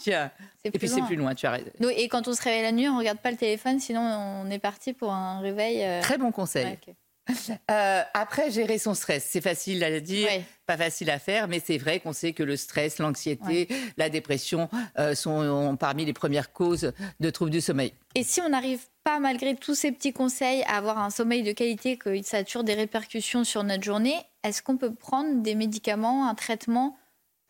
Et 0.64 0.70
puis 0.70 0.88
c'est 0.88 1.02
plus 1.02 1.16
loin. 1.16 1.34
Tu 1.34 1.46
as 1.46 1.52
raison. 1.52 1.70
Et 1.96 2.08
quand 2.08 2.26
on 2.28 2.34
se 2.34 2.42
réveille 2.42 2.62
la 2.62 2.72
nuit, 2.72 2.88
on 2.88 2.98
regarde 2.98 3.18
pas 3.18 3.30
le 3.30 3.36
téléphone, 3.36 3.78
sinon 3.80 4.00
on 4.00 4.50
est 4.50 4.58
parti 4.58 4.92
pour 4.92 5.12
un 5.12 5.40
réveil. 5.40 5.82
euh, 5.84 6.00
Très 6.02 6.18
bon 6.18 6.32
conseil. 6.32 6.64
ouais. 6.66 6.94
Euh, 7.70 8.02
après, 8.14 8.50
gérer 8.50 8.78
son 8.78 8.94
stress, 8.94 9.26
c'est 9.30 9.40
facile 9.40 9.82
à 9.84 10.00
dire, 10.00 10.26
Ouais. 10.26 10.44
pas 10.66 10.76
facile 10.76 11.08
à 11.10 11.18
faire, 11.18 11.46
mais 11.48 11.62
c'est 11.64 11.78
vrai 11.78 12.00
qu'on 12.00 12.12
sait 12.12 12.32
que 12.32 12.42
le 12.42 12.56
stress, 12.56 12.98
l'anxiété, 12.98 13.68
la 13.96 14.08
dépression 14.08 14.68
euh, 14.98 15.14
sont 15.14 15.76
parmi 15.78 16.04
les 16.04 16.12
premières 16.12 16.52
causes 16.52 16.92
de 17.20 17.30
troubles 17.30 17.50
du 17.52 17.60
sommeil. 17.60 17.94
Et 18.14 18.24
si 18.24 18.40
on 18.40 18.48
n'arrive 18.48 18.80
pas, 19.04 19.20
malgré 19.20 19.54
tous 19.54 19.74
ces 19.74 19.92
petits 19.92 20.12
conseils, 20.12 20.62
à 20.64 20.76
avoir 20.76 20.98
un 20.98 21.10
sommeil 21.10 21.42
de 21.42 21.52
qualité, 21.52 21.96
que 21.96 22.20
ça 22.22 22.38
a 22.38 22.44
toujours 22.44 22.64
des 22.64 22.74
répercussions 22.74 23.44
sur 23.44 23.62
notre 23.62 23.84
journée, 23.84 24.16
est-ce 24.42 24.62
qu'on 24.62 24.76
peut 24.76 24.94
prendre 24.94 25.42
des 25.42 25.54
médicaments, 25.54 26.28
un 26.28 26.34
traitement 26.34 26.96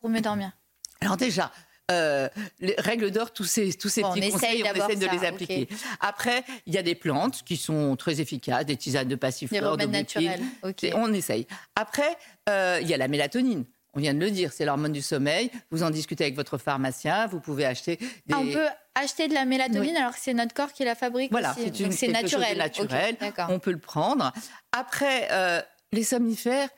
pour 0.01 0.11
mieux 0.11 0.21
dormir? 0.21 0.53
Alors 1.01 1.17
déjà, 1.17 1.51
euh, 1.93 2.29
les 2.61 2.75
règles 2.79 3.11
d'or, 3.11 3.33
tous 3.33 3.45
ces, 3.45 3.73
tous 3.75 3.89
ces 3.89 4.03
Bon, 4.03 4.13
petits 4.13 4.29
on 4.29 4.33
conseils, 4.33 4.61
essaye 4.61 4.63
on 4.63 4.75
essaie 4.75 4.97
de 4.97 5.01
d'abord 5.01 5.13
les 5.15 5.19
ça, 5.21 5.29
appliquer. 5.29 5.69
Après, 6.01 6.45
il 6.67 6.75
y 6.75 6.79
a 6.79 6.83
des 6.83 6.95
plantes 6.95 7.43
qui 7.45 7.57
sont 7.57 7.95
très 7.97 8.21
efficaces, 8.21 8.67
des 8.67 8.77
tisanes 8.77 9.05
de 9.09 9.15
Des 9.15 9.17
passiflore, 9.17 9.77
de 9.77 9.85
remèdes 9.85 10.05
bouquille. 10.07 10.27
naturels. 10.29 10.43
Ok. 10.63 10.77
C'est- 10.81 10.95
On 10.95 11.13
essaye. 11.13 11.47
Après, 11.77 12.17
euh, 12.49 12.79
il 12.83 12.89
y 12.89 12.95
a 12.95 12.97
la 12.97 13.09
mélatonine. 13.09 13.65
On 13.95 14.01
vient 14.01 14.15
de 14.15 14.21
le 14.21 14.31
dire, 14.31 14.53
c'est 14.55 14.65
l'hormone 14.65 14.93
du 14.93 15.03
sommeil. 15.03 15.51
Vous 15.71 15.83
en 15.83 15.91
discutez 15.91 16.25
avec 16.25 16.35
votre 16.35 16.57
pharmacien. 16.57 17.27
Vous 17.27 17.41
pouvez 17.41 17.67
acheter 17.67 17.97
des. 17.99 18.09
Ah, 18.33 18.39
on 18.41 18.47
peut 18.51 18.67
acheter 18.95 19.29
de 19.29 19.35
la 19.35 19.45
mélatonine 19.45 19.81
Oui. 19.83 19.97
alors 19.97 20.13
que 20.15 20.19
c'est 20.21 20.33
notre 20.33 20.55
corps 20.55 20.73
qui 20.73 20.83
la 20.85 20.95
fabrique 20.95 21.31
Voilà, 21.31 21.55
c'est 21.55 22.09
naturel. 22.09 22.57
naturel. 22.57 23.13
Ok, 23.15 23.21
D'accord. 23.21 23.49
on 23.51 23.59
peut 23.59 23.71
le 23.71 23.79
prendre. 23.79 24.33
Après, 24.73 25.29
euh, 25.31 25.61
les 25.93 26.05
somnifères, 26.05 26.71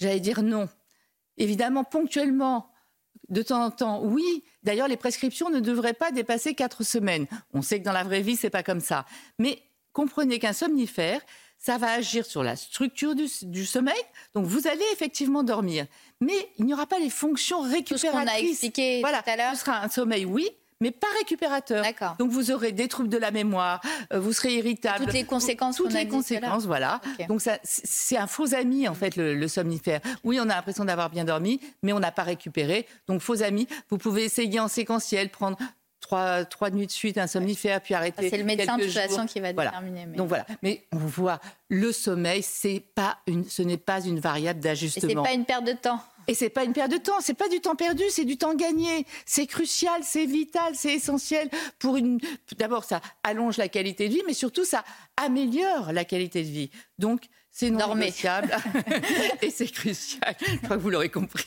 j'allais 0.00 0.18
dire 0.18 0.42
non. 0.42 0.68
Évidemment, 1.36 1.84
ponctuellement, 1.84 2.68
de 3.28 3.42
temps 3.42 3.64
en 3.64 3.70
temps, 3.70 4.00
oui. 4.02 4.44
D'ailleurs, 4.62 4.88
les 4.88 4.96
prescriptions 4.96 5.50
ne 5.50 5.60
devraient 5.60 5.92
pas 5.94 6.10
dépasser 6.12 6.54
quatre 6.54 6.82
semaines. 6.82 7.26
On 7.52 7.62
sait 7.62 7.78
que 7.80 7.84
dans 7.84 7.92
la 7.92 8.04
vraie 8.04 8.22
vie, 8.22 8.36
c'est 8.36 8.50
pas 8.50 8.62
comme 8.62 8.80
ça. 8.80 9.04
Mais 9.38 9.60
comprenez 9.92 10.38
qu'un 10.38 10.52
somnifère, 10.52 11.20
ça 11.58 11.76
va 11.76 11.90
agir 11.90 12.24
sur 12.24 12.42
la 12.42 12.54
structure 12.56 13.14
du, 13.14 13.26
du 13.42 13.66
sommeil. 13.66 14.00
Donc, 14.34 14.46
vous 14.46 14.68
allez 14.68 14.84
effectivement 14.92 15.42
dormir. 15.42 15.86
Mais 16.20 16.48
il 16.58 16.64
n'y 16.66 16.72
aura 16.72 16.86
pas 16.86 16.98
les 17.00 17.10
fonctions 17.10 17.62
Tout 17.62 17.68
ce 17.68 17.72
récupératrices. 17.74 18.12
qu'on 18.12 18.46
a 18.46 18.48
expliqué 18.50 19.00
Voilà, 19.00 19.22
tout 19.22 19.30
à 19.30 19.36
l'heure. 19.36 19.54
ce 19.54 19.60
sera 19.60 19.82
un 19.82 19.88
sommeil, 19.88 20.24
oui, 20.24 20.48
mais 20.80 20.90
pas 20.90 21.06
récupérateur. 21.18 21.82
D'accord. 21.82 22.14
Donc 22.18 22.30
vous 22.30 22.50
aurez 22.50 22.72
des 22.72 22.88
troubles 22.88 23.08
de 23.08 23.18
la 23.18 23.30
mémoire, 23.30 23.80
euh, 24.12 24.20
vous 24.20 24.32
serez 24.32 24.54
irritable. 24.54 25.04
Toutes 25.04 25.12
les 25.12 25.24
conséquences 25.24 25.76
Toutes 25.76 25.92
les 25.92 26.06
conséquences, 26.08 26.66
voilà. 26.66 27.00
Donc 27.28 27.40
ça, 27.40 27.58
c'est 27.64 28.16
un 28.16 28.26
faux 28.26 28.54
ami 28.54 28.86
en 28.88 28.94
fait 28.94 29.16
le, 29.16 29.34
le 29.34 29.48
somnifère. 29.48 30.00
Oui, 30.24 30.38
on 30.40 30.44
a 30.44 30.54
l'impression 30.54 30.84
d'avoir 30.84 31.10
bien 31.10 31.24
dormi, 31.24 31.60
mais 31.82 31.92
on 31.92 32.00
n'a 32.00 32.12
pas 32.12 32.22
récupéré. 32.22 32.86
Donc 33.08 33.20
faux 33.20 33.42
ami, 33.42 33.66
vous 33.90 33.98
pouvez 33.98 34.24
essayer 34.24 34.60
en 34.60 34.68
séquentiel, 34.68 35.30
prendre 35.30 35.58
trois, 36.00 36.44
trois 36.44 36.70
nuits 36.70 36.86
de 36.86 36.92
suite 36.92 37.18
un 37.18 37.26
somnifère, 37.26 37.80
puis 37.80 37.94
arrêter. 37.94 38.30
C'est 38.30 38.38
le 38.38 38.44
médecin 38.44 38.78
de 38.78 38.84
toute 38.84 38.92
façon 38.92 39.26
qui 39.26 39.40
va 39.40 39.52
Voilà. 39.52 39.70
déterminer. 39.70 40.06
mais- 40.06 40.16
Donc 40.16 40.28
voilà. 40.28 40.46
Mais 40.62 40.84
on 40.92 40.96
voit 40.98 41.40
le 41.68 41.90
sommeil, 41.92 42.42
c'est 42.42 42.82
pas 42.94 43.18
une, 43.26 43.44
ce 43.44 43.62
n'est 43.62 43.76
pas 43.76 44.00
une 44.04 44.20
variable 44.20 44.60
Et 44.60 44.62
c'est 44.62 44.68
d'ajustement. 44.68 45.22
pas 45.24 45.32
une 45.32 45.44
perte 45.44 45.64
de 45.64 45.72
temps. 45.72 46.00
Et 46.28 46.34
c'est 46.34 46.50
pas 46.50 46.64
une 46.64 46.74
perte 46.74 46.92
de 46.92 46.98
temps, 46.98 47.20
c'est 47.20 47.34
pas 47.34 47.48
du 47.48 47.60
temps 47.60 47.74
perdu, 47.74 48.04
c'est 48.10 48.26
du 48.26 48.36
temps 48.36 48.54
gagné. 48.54 49.06
C'est 49.24 49.46
crucial, 49.46 50.02
c'est 50.04 50.26
vital, 50.26 50.74
c'est 50.74 50.92
essentiel 50.92 51.48
pour 51.78 51.96
une. 51.96 52.20
D'abord, 52.58 52.84
ça 52.84 53.00
allonge 53.22 53.56
la 53.56 53.68
qualité 53.68 54.08
de 54.08 54.14
vie, 54.14 54.22
mais 54.26 54.34
surtout, 54.34 54.66
ça 54.66 54.84
améliore 55.16 55.92
la 55.92 56.04
qualité 56.04 56.42
de 56.42 56.48
vie. 56.48 56.70
Donc, 56.98 57.24
c'est 57.50 57.70
non 57.70 57.94
négociable 57.94 58.54
et 59.42 59.50
c'est 59.50 59.68
crucial. 59.68 60.36
Je 60.46 60.56
crois 60.58 60.76
que 60.76 60.82
vous 60.82 60.90
l'aurez 60.90 61.08
compris. 61.08 61.46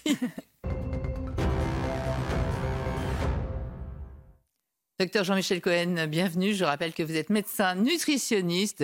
Docteur 5.01 5.24
Jean-Michel 5.24 5.62
Cohen, 5.62 6.05
bienvenue. 6.08 6.53
Je 6.53 6.63
rappelle 6.63 6.93
que 6.93 7.01
vous 7.01 7.15
êtes 7.15 7.31
médecin 7.31 7.74
nutritionniste. 7.74 8.84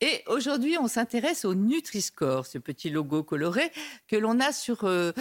Et 0.00 0.24
aujourd'hui, 0.26 0.76
on 0.76 0.88
s'intéresse 0.88 1.44
au 1.44 1.54
Nutri-Score, 1.54 2.46
ce 2.46 2.58
petit 2.58 2.90
logo 2.90 3.22
coloré 3.22 3.70
que 4.08 4.16
l'on 4.16 4.40
a 4.40 4.50
sur 4.50 4.82
euh, 4.82 5.12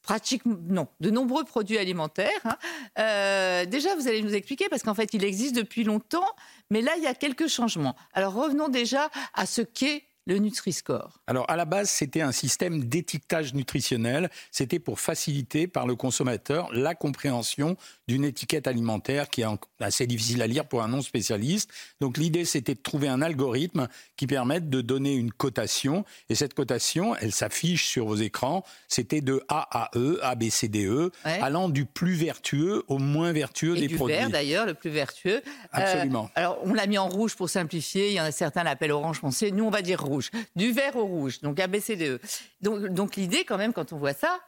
pratiquement, 0.00 0.56
non, 0.70 0.88
de 1.00 1.10
nombreux 1.10 1.44
produits 1.44 1.76
alimentaires. 1.76 2.30
hein. 2.44 2.56
Euh, 2.98 3.66
déjà, 3.66 3.94
vous 3.94 4.08
allez 4.08 4.22
nous 4.22 4.34
expliquer, 4.34 4.70
parce 4.70 4.82
qu'en 4.82 4.94
fait, 4.94 5.12
il 5.12 5.22
existe 5.22 5.54
depuis 5.54 5.84
longtemps, 5.84 6.30
mais 6.70 6.80
là, 6.80 6.92
il 6.96 7.02
y 7.02 7.06
a 7.06 7.12
quelques 7.12 7.48
changements. 7.48 7.94
Alors, 8.14 8.32
revenons 8.32 8.70
déjà 8.70 9.10
à 9.34 9.44
ce 9.44 9.60
qu'est 9.60 10.04
le 10.26 10.36
Nutri-Score. 10.38 11.20
Alors, 11.26 11.44
à 11.50 11.56
la 11.56 11.64
base, 11.64 11.88
c'était 11.90 12.20
un 12.20 12.30
système 12.32 12.84
d'étiquetage 12.84 13.54
nutritionnel. 13.54 14.30
C'était 14.52 14.78
pour 14.78 15.00
faciliter 15.00 15.66
par 15.66 15.86
le 15.86 15.96
consommateur 15.96 16.68
la 16.72 16.94
compréhension 16.94 17.76
d'une 18.06 18.24
étiquette 18.24 18.66
alimentaire 18.66 19.28
qui 19.30 19.40
est 19.42 19.46
assez 19.80 20.06
difficile 20.06 20.42
à 20.42 20.46
lire 20.46 20.66
pour 20.66 20.82
un 20.82 20.88
non 20.88 21.00
spécialiste. 21.02 21.70
Donc, 22.00 22.16
l'idée, 22.18 22.44
c'était 22.44 22.74
de 22.74 22.80
trouver 22.80 23.08
un 23.08 23.22
algorithme 23.22 23.88
qui 24.16 24.26
permette 24.26 24.68
de 24.68 24.80
donner 24.80 25.14
une 25.14 25.32
cotation. 25.32 26.04
Et 26.28 26.34
cette 26.34 26.54
cotation, 26.54 27.16
elle 27.16 27.32
s'affiche 27.32 27.86
sur 27.88 28.06
vos 28.06 28.16
écrans. 28.16 28.62
C'était 28.88 29.20
de 29.22 29.42
A 29.48 29.66
à 29.84 29.90
E, 29.96 30.18
A, 30.22 30.34
B, 30.34 30.50
C, 30.50 30.68
D, 30.68 30.84
E, 30.86 31.10
Ouais. 31.24 31.40
allant 31.40 31.68
du 31.68 31.86
plus 31.86 32.14
vertueux 32.14 32.84
au 32.88 32.98
moins 32.98 33.32
vertueux 33.32 33.76
Et 33.76 33.80
des 33.80 33.88
du 33.88 33.96
produits. 33.96 34.16
vert, 34.16 34.30
d'ailleurs, 34.30 34.66
le 34.66 34.74
plus 34.74 34.90
vertueux. 34.90 35.36
Euh, 35.36 35.40
Absolument. 35.72 36.30
alors, 36.34 36.58
on 36.64 36.74
l'a 36.74 36.86
mis 36.86 36.98
en 36.98 37.08
rouge 37.08 37.34
pour 37.36 37.48
simplifier. 37.48 38.08
Il 38.08 38.14
y 38.14 38.20
en 38.20 38.24
a 38.24 38.32
certains 38.32 38.62
l'appellent 38.64 38.92
orange 38.92 39.18
foncé. 39.20 39.50
Nous, 39.50 39.64
on 39.64 39.70
va 39.70 39.82
dire 39.82 40.00
rouge. 40.10 40.30
Du 40.56 40.72
vert 40.72 40.96
au 40.96 41.04
rouge. 41.04 41.40
Donc, 41.40 41.58
ABCDE. 41.58 42.20
Donc, 42.60 42.86
donc 42.88 43.16
l'idée, 43.16 43.44
quand 43.44 43.58
même, 43.58 43.72
quand 43.72 43.92
on 43.92 43.96
voit 43.96 44.14
ça, 44.14 44.40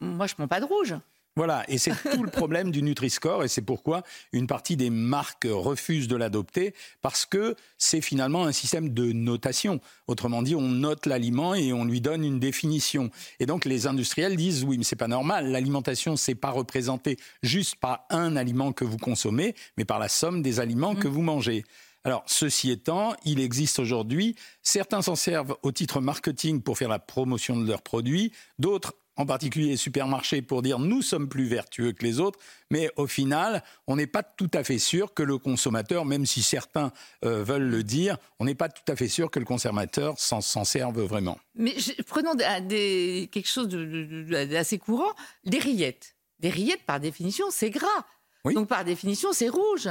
moi, 0.00 0.26
je 0.26 0.34
prends 0.34 0.48
pas 0.48 0.60
de 0.60 0.64
rouge. 0.64 0.94
Voilà, 1.38 1.64
et 1.68 1.78
c'est 1.78 1.92
tout 2.12 2.24
le 2.24 2.30
problème 2.30 2.72
du 2.72 2.82
Nutri-Score, 2.82 3.44
et 3.44 3.48
c'est 3.48 3.62
pourquoi 3.62 4.02
une 4.32 4.48
partie 4.48 4.76
des 4.76 4.90
marques 4.90 5.46
refusent 5.48 6.08
de 6.08 6.16
l'adopter, 6.16 6.74
parce 7.00 7.26
que 7.26 7.54
c'est 7.76 8.00
finalement 8.00 8.44
un 8.44 8.50
système 8.50 8.88
de 8.88 9.12
notation. 9.12 9.80
Autrement 10.08 10.42
dit, 10.42 10.56
on 10.56 10.62
note 10.62 11.06
l'aliment 11.06 11.54
et 11.54 11.72
on 11.72 11.84
lui 11.84 12.00
donne 12.00 12.24
une 12.24 12.40
définition. 12.40 13.10
Et 13.38 13.46
donc 13.46 13.66
les 13.66 13.86
industriels 13.86 14.34
disent 14.34 14.64
oui, 14.64 14.78
mais 14.78 14.84
c'est 14.84 14.96
pas 14.96 15.06
normal. 15.06 15.52
L'alimentation, 15.52 16.16
c'est 16.16 16.34
pas 16.34 16.50
représenté 16.50 17.16
juste 17.44 17.76
par 17.76 18.04
un 18.10 18.34
aliment 18.34 18.72
que 18.72 18.84
vous 18.84 18.98
consommez, 18.98 19.54
mais 19.76 19.84
par 19.84 20.00
la 20.00 20.08
somme 20.08 20.42
des 20.42 20.58
aliments 20.58 20.96
que 20.96 21.06
vous 21.06 21.22
mangez. 21.22 21.62
Alors, 22.04 22.22
ceci 22.26 22.70
étant, 22.70 23.14
il 23.24 23.40
existe 23.40 23.78
aujourd'hui, 23.78 24.34
certains 24.62 25.02
s'en 25.02 25.16
servent 25.16 25.56
au 25.62 25.72
titre 25.72 26.00
marketing 26.00 26.62
pour 26.62 26.78
faire 26.78 26.88
la 26.88 26.98
promotion 26.98 27.56
de 27.56 27.66
leurs 27.66 27.82
produits, 27.82 28.32
d'autres, 28.58 28.94
en 29.16 29.26
particulier 29.26 29.70
les 29.70 29.76
supermarchés, 29.76 30.40
pour 30.40 30.62
dire 30.62 30.78
nous 30.78 31.02
sommes 31.02 31.28
plus 31.28 31.46
vertueux 31.48 31.90
que 31.92 32.04
les 32.04 32.20
autres, 32.20 32.38
mais 32.70 32.88
au 32.96 33.08
final, 33.08 33.64
on 33.88 33.96
n'est 33.96 34.06
pas 34.06 34.22
tout 34.22 34.50
à 34.54 34.62
fait 34.62 34.78
sûr 34.78 35.12
que 35.12 35.24
le 35.24 35.38
consommateur, 35.38 36.04
même 36.04 36.24
si 36.24 36.40
certains 36.40 36.92
euh, 37.24 37.42
veulent 37.42 37.68
le 37.68 37.82
dire, 37.82 38.16
on 38.38 38.44
n'est 38.44 38.54
pas 38.54 38.68
tout 38.68 38.84
à 38.90 38.94
fait 38.94 39.08
sûr 39.08 39.28
que 39.28 39.40
le 39.40 39.44
consommateur 39.44 40.14
s'en 40.20 40.40
s'en 40.40 40.64
serve 40.64 41.00
vraiment. 41.02 41.36
Mais 41.56 41.74
je- 41.78 42.00
prenons 42.04 42.36
des, 42.36 42.46
des- 42.62 43.28
quelque 43.32 43.48
chose 43.48 43.66
d'assez 43.68 44.78
courant, 44.78 45.10
des 45.44 45.58
rillettes. 45.58 46.14
Des 46.38 46.50
rillettes, 46.50 46.84
par 46.86 47.00
définition, 47.00 47.46
c'est 47.50 47.70
gras. 47.70 48.06
Oui. 48.44 48.54
Donc, 48.54 48.68
par 48.68 48.84
définition, 48.84 49.32
c'est 49.32 49.48
rouge. 49.48 49.88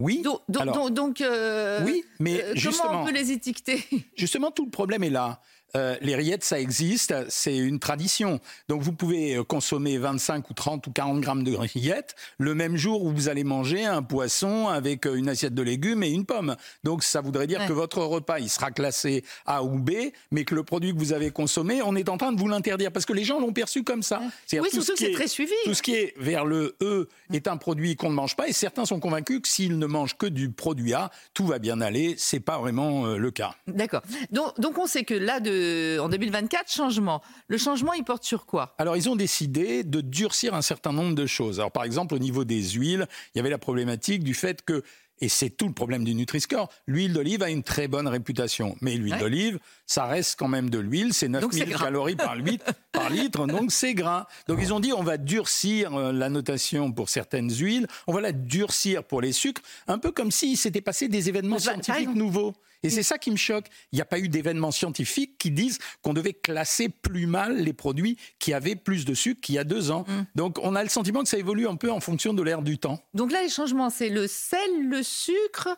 Oui, 0.00 0.22
Donc, 0.22 0.40
donc- 0.48 0.62
alors, 0.62 0.74
donc- 0.74 0.92
donc, 0.94 1.20
euh, 1.20 1.80
oui 1.84 2.04
mais 2.18 2.42
euh, 2.42 2.54
comment 2.80 3.02
on 3.02 3.04
peut 3.04 3.12
les 3.12 3.30
étiqueter? 3.30 3.84
Justement, 4.16 4.50
tout 4.50 4.64
le 4.64 4.70
problème 4.70 5.04
est 5.04 5.10
là. 5.10 5.40
Euh, 5.76 5.96
les 6.02 6.14
rillettes, 6.14 6.44
ça 6.44 6.60
existe, 6.60 7.14
c'est 7.28 7.56
une 7.56 7.78
tradition. 7.80 8.40
Donc 8.68 8.82
vous 8.82 8.92
pouvez 8.92 9.34
euh, 9.36 9.42
consommer 9.44 9.98
25 9.98 10.48
ou 10.50 10.54
30 10.54 10.86
ou 10.86 10.92
40 10.92 11.20
grammes 11.20 11.42
de 11.42 11.54
rillettes 11.56 12.14
le 12.38 12.54
même 12.54 12.76
jour 12.76 13.02
où 13.04 13.10
vous 13.10 13.28
allez 13.28 13.42
manger 13.44 13.84
un 13.84 14.02
poisson 14.02 14.68
avec 14.68 15.06
euh, 15.06 15.14
une 15.16 15.28
assiette 15.28 15.54
de 15.54 15.62
légumes 15.62 16.02
et 16.04 16.10
une 16.10 16.24
pomme. 16.26 16.54
Donc 16.84 17.02
ça 17.02 17.20
voudrait 17.20 17.46
dire 17.48 17.60
Ouais. 17.60 17.66
que 17.68 17.72
votre 17.72 17.98
repas, 17.98 18.38
il 18.38 18.48
sera 18.50 18.70
classé 18.70 19.24
A 19.46 19.62
ou 19.64 19.78
B, 19.78 19.90
mais 20.30 20.44
que 20.44 20.54
le 20.54 20.62
produit 20.64 20.92
que 20.92 20.98
vous 20.98 21.12
avez 21.12 21.30
consommé, 21.30 21.82
on 21.82 21.96
est 21.96 22.08
en 22.08 22.18
train 22.18 22.32
de 22.32 22.38
vous 22.38 22.48
l'interdire 22.48 22.92
parce 22.92 23.04
que 23.06 23.12
les 23.12 23.24
gens 23.24 23.40
l'ont 23.40 23.52
perçu 23.52 23.82
comme 23.84 24.02
ça. 24.02 24.20
Oui, 24.52 24.58
tout 24.72 24.76
ce 24.76 24.80
surtout 24.82 24.92
c'est 24.96 25.10
est- 25.10 25.14
très 25.14 25.28
suivi. 25.28 25.52
Tout 25.64 25.74
ce 25.74 25.82
qui 25.82 25.94
est 25.94 26.14
vers 26.18 26.44
le 26.44 26.76
E 26.82 27.08
est 27.32 27.48
un 27.48 27.56
produit 27.56 27.96
qu'on 27.96 28.10
ne 28.10 28.14
mange 28.14 28.36
pas 28.36 28.48
et 28.48 28.52
certains 28.52 28.84
sont 28.84 29.00
convaincus 29.00 29.40
que 29.40 29.48
s'ils 29.48 29.78
ne 29.78 29.86
mangent 29.86 30.16
que 30.16 30.26
du 30.26 30.50
produit 30.50 30.94
A, 30.94 31.10
tout 31.32 31.46
va 31.46 31.58
bien 31.58 31.80
aller. 31.80 32.14
C'est 32.18 32.40
pas 32.40 32.58
vraiment 32.58 33.06
euh, 33.06 33.16
le 33.16 33.30
cas. 33.30 33.54
D'accord. 33.66 34.02
Donc, 34.30 34.58
donc, 34.60 34.78
on 34.78 34.86
sait 34.86 35.04
que 35.04 35.14
là, 35.14 35.40
de, 35.40 35.63
en 36.00 36.08
2024, 36.08 36.70
changement. 36.70 37.22
Le 37.48 37.58
changement, 37.58 37.92
il 37.92 38.04
porte 38.04 38.24
sur 38.24 38.46
quoi? 38.46 38.74
Alors, 38.78 38.96
ils 38.96 39.08
ont 39.08 39.16
décidé 39.16 39.84
de 39.84 40.00
durcir 40.00 40.54
un 40.54 40.62
certain 40.62 40.92
nombre 40.92 41.14
de 41.14 41.26
choses. 41.26 41.60
Alors, 41.60 41.72
par 41.72 41.84
exemple, 41.84 42.14
au 42.14 42.18
niveau 42.18 42.44
des 42.44 42.62
huiles, 42.70 43.06
il 43.34 43.38
y 43.38 43.40
avait 43.40 43.50
la 43.50 43.58
problématique 43.58 44.22
du 44.24 44.34
fait 44.34 44.62
que, 44.62 44.82
et 45.20 45.28
c'est 45.28 45.50
tout 45.50 45.68
le 45.68 45.72
problème 45.72 46.02
du 46.04 46.12
Nutri-Score, 46.14 46.68
l'huile 46.88 47.12
d'olive 47.12 47.42
a 47.42 47.48
une 47.48 47.62
très 47.62 47.86
bonne 47.86 48.08
réputation. 48.08 48.76
Mais 48.80 48.96
l'huile 48.96 49.14
Ouais. 49.14 49.20
d'olive, 49.20 49.58
ça 49.86 50.06
reste 50.06 50.36
quand 50.38 50.48
même 50.48 50.70
de 50.70 50.78
l'huile, 50.78 51.14
c'est 51.14 51.28
Donc, 51.28 51.52
c'est 51.52 51.60
9000 51.60 51.74
gras. 51.74 51.84
calories 51.84 52.16
par, 52.16 52.34
litre, 52.34 52.64
par 52.90 53.10
litre, 53.10 53.46
donc 53.46 53.70
c'est 53.70 53.94
gras. 53.94 54.26
Donc, 54.48 54.58
ils 54.60 54.72
ont 54.74 54.80
dit, 54.80 54.92
on 54.92 55.04
va 55.04 55.16
durcir 55.16 55.94
euh, 55.94 56.12
la 56.12 56.28
notation 56.28 56.90
pour 56.90 57.08
certaines 57.08 57.50
huiles, 57.50 57.86
on 58.08 58.12
va 58.12 58.20
la 58.20 58.32
durcir 58.32 59.04
pour 59.04 59.20
les 59.20 59.32
sucres, 59.32 59.62
un 59.86 59.98
peu 59.98 60.10
comme 60.10 60.32
s'il 60.32 60.56
s'était 60.56 60.80
passé 60.80 61.06
des 61.08 61.28
événements 61.28 61.56
Bah, 61.56 61.62
scientifiques 61.62 62.14
nouveaux. 62.14 62.52
Et 62.84 62.90
c'est 62.90 63.02
ça 63.02 63.18
qui 63.18 63.30
me 63.30 63.36
choque. 63.36 63.66
Il 63.92 63.96
n'y 63.96 64.02
a 64.02 64.04
pas 64.04 64.18
eu 64.18 64.28
d'événements 64.28 64.70
scientifiques 64.70 65.38
qui 65.38 65.50
disent 65.50 65.78
qu'on 66.02 66.12
devait 66.12 66.34
classer 66.34 66.88
plus 66.88 67.26
mal 67.26 67.56
les 67.56 67.72
produits 67.72 68.16
qui 68.38 68.52
avaient 68.52 68.76
plus 68.76 69.04
de 69.04 69.14
sucre 69.14 69.40
qu'il 69.40 69.54
y 69.54 69.58
a 69.58 69.64
deux 69.64 69.90
ans. 69.90 70.04
Mm. 70.06 70.22
Donc 70.34 70.58
on 70.62 70.74
a 70.74 70.82
le 70.82 70.88
sentiment 70.88 71.22
que 71.22 71.28
ça 71.28 71.38
évolue 71.38 71.66
un 71.66 71.76
peu 71.76 71.90
en 71.90 72.00
fonction 72.00 72.34
de 72.34 72.42
l'ère 72.42 72.62
du 72.62 72.78
temps. 72.78 73.00
Donc 73.14 73.32
là, 73.32 73.42
les 73.42 73.48
changements, 73.48 73.90
c'est 73.90 74.10
le 74.10 74.26
sel, 74.26 74.88
le 74.88 75.02
sucre. 75.02 75.68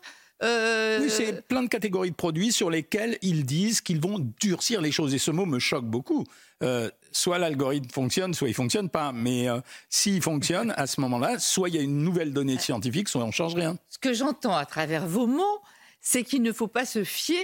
euh, 0.43 0.99
Oui, 1.01 1.09
c'est 1.09 1.47
plein 1.47 1.63
de 1.63 1.69
catégories 1.69 2.11
de 2.11 2.15
produits 2.15 2.51
sur 2.51 2.69
lesquels 2.69 3.17
ils 3.21 3.45
disent 3.45 3.81
qu'ils 3.81 4.01
vont 4.01 4.19
durcir 4.39 4.81
les 4.81 4.91
choses. 4.91 5.13
Et 5.13 5.17
ce 5.17 5.31
mot 5.31 5.45
me 5.45 5.59
choque 5.59 5.85
beaucoup. 5.85 6.25
Euh, 6.63 6.89
soit 7.11 7.37
l'algorithme 7.37 7.89
fonctionne, 7.89 8.33
soit 8.33 8.47
il 8.49 8.53
fonctionne 8.53 8.89
pas. 8.89 9.11
Mais 9.13 9.47
euh, 9.47 9.59
s'il 9.89 10.21
fonctionne, 10.21 10.73
à 10.75 10.87
ce 10.87 10.99
moment-là, 11.01 11.39
soit 11.39 11.69
il 11.69 11.75
y 11.75 11.77
a 11.77 11.81
une 11.81 12.03
nouvelle 12.03 12.33
donnée 12.33 12.57
scientifique, 12.59 13.09
soit 13.09 13.23
on 13.23 13.31
change 13.31 13.55
rien. 13.55 13.77
Ce 13.89 13.97
que 13.97 14.13
j'entends 14.13 14.55
à 14.55 14.65
travers 14.65 15.07
vos 15.07 15.25
mots, 15.27 15.61
c'est 16.09 16.23
qu'il 16.23 16.41
ne 16.41 16.53
faut 16.53 16.67
pas 16.67 16.85
se 16.85 17.03
fier 17.03 17.43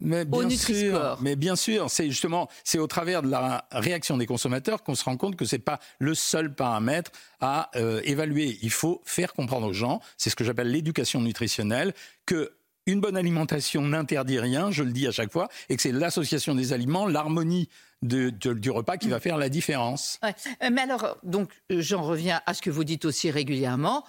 Mais 0.00 0.24
bien 0.24 0.46
au 0.46 0.50
sûr, 0.50 1.18
mais 1.20 1.36
bien 1.36 1.56
sûr, 1.56 1.90
c'est 1.90 2.08
justement 2.10 2.48
c'est 2.64 2.78
au 2.78 2.86
travers 2.86 3.22
de 3.22 3.28
la 3.30 3.66
réaction 3.70 4.16
des 4.16 4.26
consommateurs 4.26 4.82
qu'on 4.82 4.94
se 4.94 5.04
rend 5.04 5.16
compte 5.16 5.36
que 5.36 5.44
c'est 5.44 5.58
pas 5.70 5.78
le 5.98 6.14
seul 6.14 6.54
paramètre 6.54 7.10
à 7.40 7.70
euh, 7.76 8.00
évaluer. 8.04 8.58
Il 8.62 8.70
faut 8.70 9.00
faire 9.04 9.32
comprendre 9.34 9.66
aux 9.66 9.72
gens, 9.72 10.00
c'est 10.16 10.30
ce 10.30 10.36
que 10.36 10.44
j'appelle 10.44 10.70
l'éducation 10.70 11.20
nutritionnelle, 11.20 11.92
que 12.26 12.52
une 12.86 13.00
bonne 13.00 13.16
alimentation 13.16 13.80
n'interdit 13.82 14.38
rien, 14.38 14.70
je 14.70 14.82
le 14.82 14.92
dis 14.92 15.06
à 15.06 15.10
chaque 15.12 15.32
fois, 15.32 15.48
et 15.70 15.76
que 15.76 15.80
c'est 15.82 15.92
l'association 15.92 16.54
des 16.54 16.72
aliments, 16.74 17.06
l'harmonie 17.06 17.68
de- 18.02 18.28
de- 18.30 18.52
du 18.52 18.70
repas 18.70 18.98
qui 18.98 19.08
va 19.08 19.20
faire 19.20 19.38
la 19.38 19.48
différence. 19.48 20.18
Ouais. 20.22 20.34
Euh, 20.62 20.68
Mais 20.70 20.82
alors, 20.82 21.16
donc, 21.22 21.50
euh, 21.72 21.80
j'en 21.80 22.02
reviens 22.02 22.42
à 22.44 22.52
ce 22.52 22.60
que 22.60 22.68
vous 22.70 22.84
dites 22.84 23.06
aussi 23.06 23.30
régulièrement. 23.30 24.04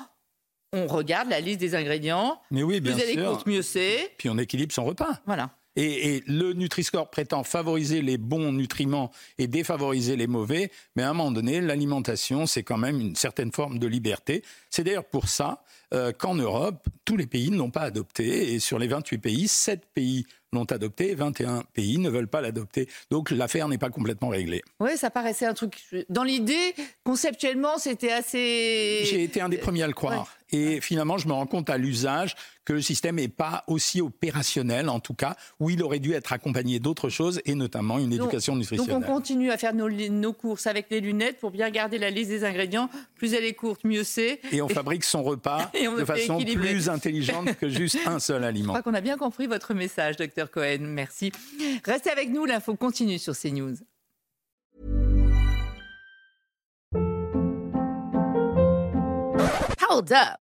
On 0.75 0.87
regarde 0.87 1.29
la 1.29 1.39
liste 1.39 1.59
des 1.61 1.73
ingrédients. 1.73 2.39
Mais 2.51 2.63
oui, 2.63 2.81
bien 2.81 2.93
Plus 2.93 3.01
elle 3.03 3.13
sûr. 3.13 3.29
courte, 3.29 3.47
mieux 3.47 3.61
c'est. 3.61 4.11
Puis 4.17 4.29
on 4.29 4.37
équilibre 4.37 4.73
son 4.73 4.83
repas. 4.83 5.21
Voilà. 5.25 5.51
Et, 5.77 6.15
et 6.15 6.23
le 6.27 6.53
Nutri-Score 6.53 7.09
prétend 7.09 7.43
favoriser 7.43 8.01
les 8.01 8.17
bons 8.17 8.51
nutriments 8.53 9.11
et 9.37 9.47
défavoriser 9.47 10.15
les 10.15 10.27
mauvais, 10.27 10.71
mais 10.95 11.03
à 11.03 11.09
un 11.09 11.13
moment 11.13 11.31
donné, 11.31 11.59
l'alimentation, 11.59 12.45
c'est 12.45 12.63
quand 12.63 12.77
même 12.77 12.99
une 13.01 13.15
certaine 13.15 13.51
forme 13.51 13.77
de 13.79 13.87
liberté. 13.87 14.41
C'est 14.69 14.83
d'ailleurs 14.85 15.03
pour 15.05 15.27
ça 15.27 15.63
euh, 15.93 16.13
qu'en 16.13 16.35
Europe, 16.35 16.87
tous 17.03 17.17
les 17.17 17.27
pays 17.27 17.51
ne 17.51 17.57
l'ont 17.57 17.71
pas 17.71 17.81
adopté, 17.81 18.53
et 18.53 18.59
sur 18.59 18.79
les 18.79 18.87
28 18.87 19.17
pays, 19.17 19.47
7 19.49 19.81
pays 19.93 20.25
l'ont 20.53 20.63
adopté, 20.63 21.11
et 21.11 21.15
21 21.15 21.63
pays 21.73 21.97
ne 21.97 22.09
veulent 22.09 22.29
pas 22.29 22.39
l'adopter. 22.39 22.87
Donc 23.11 23.29
l'affaire 23.29 23.67
n'est 23.67 23.77
pas 23.77 23.89
complètement 23.89 24.29
réglée. 24.29 24.63
Oui, 24.79 24.91
ça 24.95 25.09
paraissait 25.09 25.45
un 25.45 25.53
truc. 25.53 25.83
Dans 26.07 26.23
l'idée, 26.23 26.73
conceptuellement, 27.03 27.77
c'était 27.77 28.11
assez. 28.13 29.01
J'ai 29.05 29.23
été 29.23 29.41
un 29.41 29.49
des 29.49 29.57
premiers 29.57 29.83
à 29.83 29.87
le 29.87 29.93
croire. 29.93 30.33
Et 30.57 30.79
finalement, 30.79 31.17
je 31.17 31.27
me 31.27 31.33
rends 31.33 31.45
compte 31.47 31.69
à 31.69 31.77
l'usage 31.77 32.35
que 32.63 32.71
le 32.71 32.81
système 32.81 33.15
n'est 33.17 33.27
pas 33.27 33.63
aussi 33.67 33.99
opérationnel, 34.01 34.87
en 34.89 34.99
tout 35.01 35.13
cas, 35.13 35.35
où 35.59 35.69
il 35.69 35.83
aurait 35.83 35.99
dû 35.99 36.13
être 36.13 36.31
accompagné 36.31 36.79
d'autres 36.79 37.09
choses, 37.09 37.41
et 37.45 37.55
notamment 37.55 37.97
une 37.99 38.09
Donc- 38.09 38.21
éducation 38.21 38.53
Donc 38.53 38.61
nutritionnelle. 38.61 38.95
on 38.95 39.01
continue 39.01 39.51
à 39.51 39.57
faire 39.57 39.73
nos, 39.73 40.33
courses 40.33 40.65
avec 40.65 40.87
les 40.89 41.01
lunettes 41.01 41.39
pour 41.39 41.51
bien 41.51 41.69
garder 41.69 41.97
la 41.97 42.09
liste 42.09 42.29
des 42.29 42.45
ingrédients. 42.45 42.89
Plus 43.15 43.33
elle 43.33 43.43
est 43.43 43.53
courte, 43.53 43.83
mieux 43.83 44.03
c'est. 44.05 44.39
Et 44.53 44.61
on 44.61 44.69
fabrique 44.69 45.03
son 45.03 45.23
repas 45.23 45.69
Et 45.73 45.87
on 45.89 45.95
de 45.97 46.05
façon 46.05 46.39
équilibré. 46.39 46.69
plus 46.71 46.89
intelligente 46.89 47.53
que 47.57 47.67
juste 47.69 47.97
un 48.05 48.19
seul 48.19 48.41
Je 48.43 48.47
aliment. 48.47 48.73
crois 48.73 48.81
qu'on 48.83 48.93
a 48.93 49.01
bien 49.01 49.17
compris 49.17 49.47
votre 49.47 49.73
message, 49.73 50.15
docteur 50.15 50.49
Cohen. 50.49 50.77
Merci. 50.81 51.31
Restez 51.83 52.09
avec 52.11 52.29
nous, 52.29 52.45
l'info 52.45 52.75
continue 52.75 53.19
sur 53.19 53.37
CNews. 53.37 53.75
Hold 59.87 60.11
up. 60.11 60.44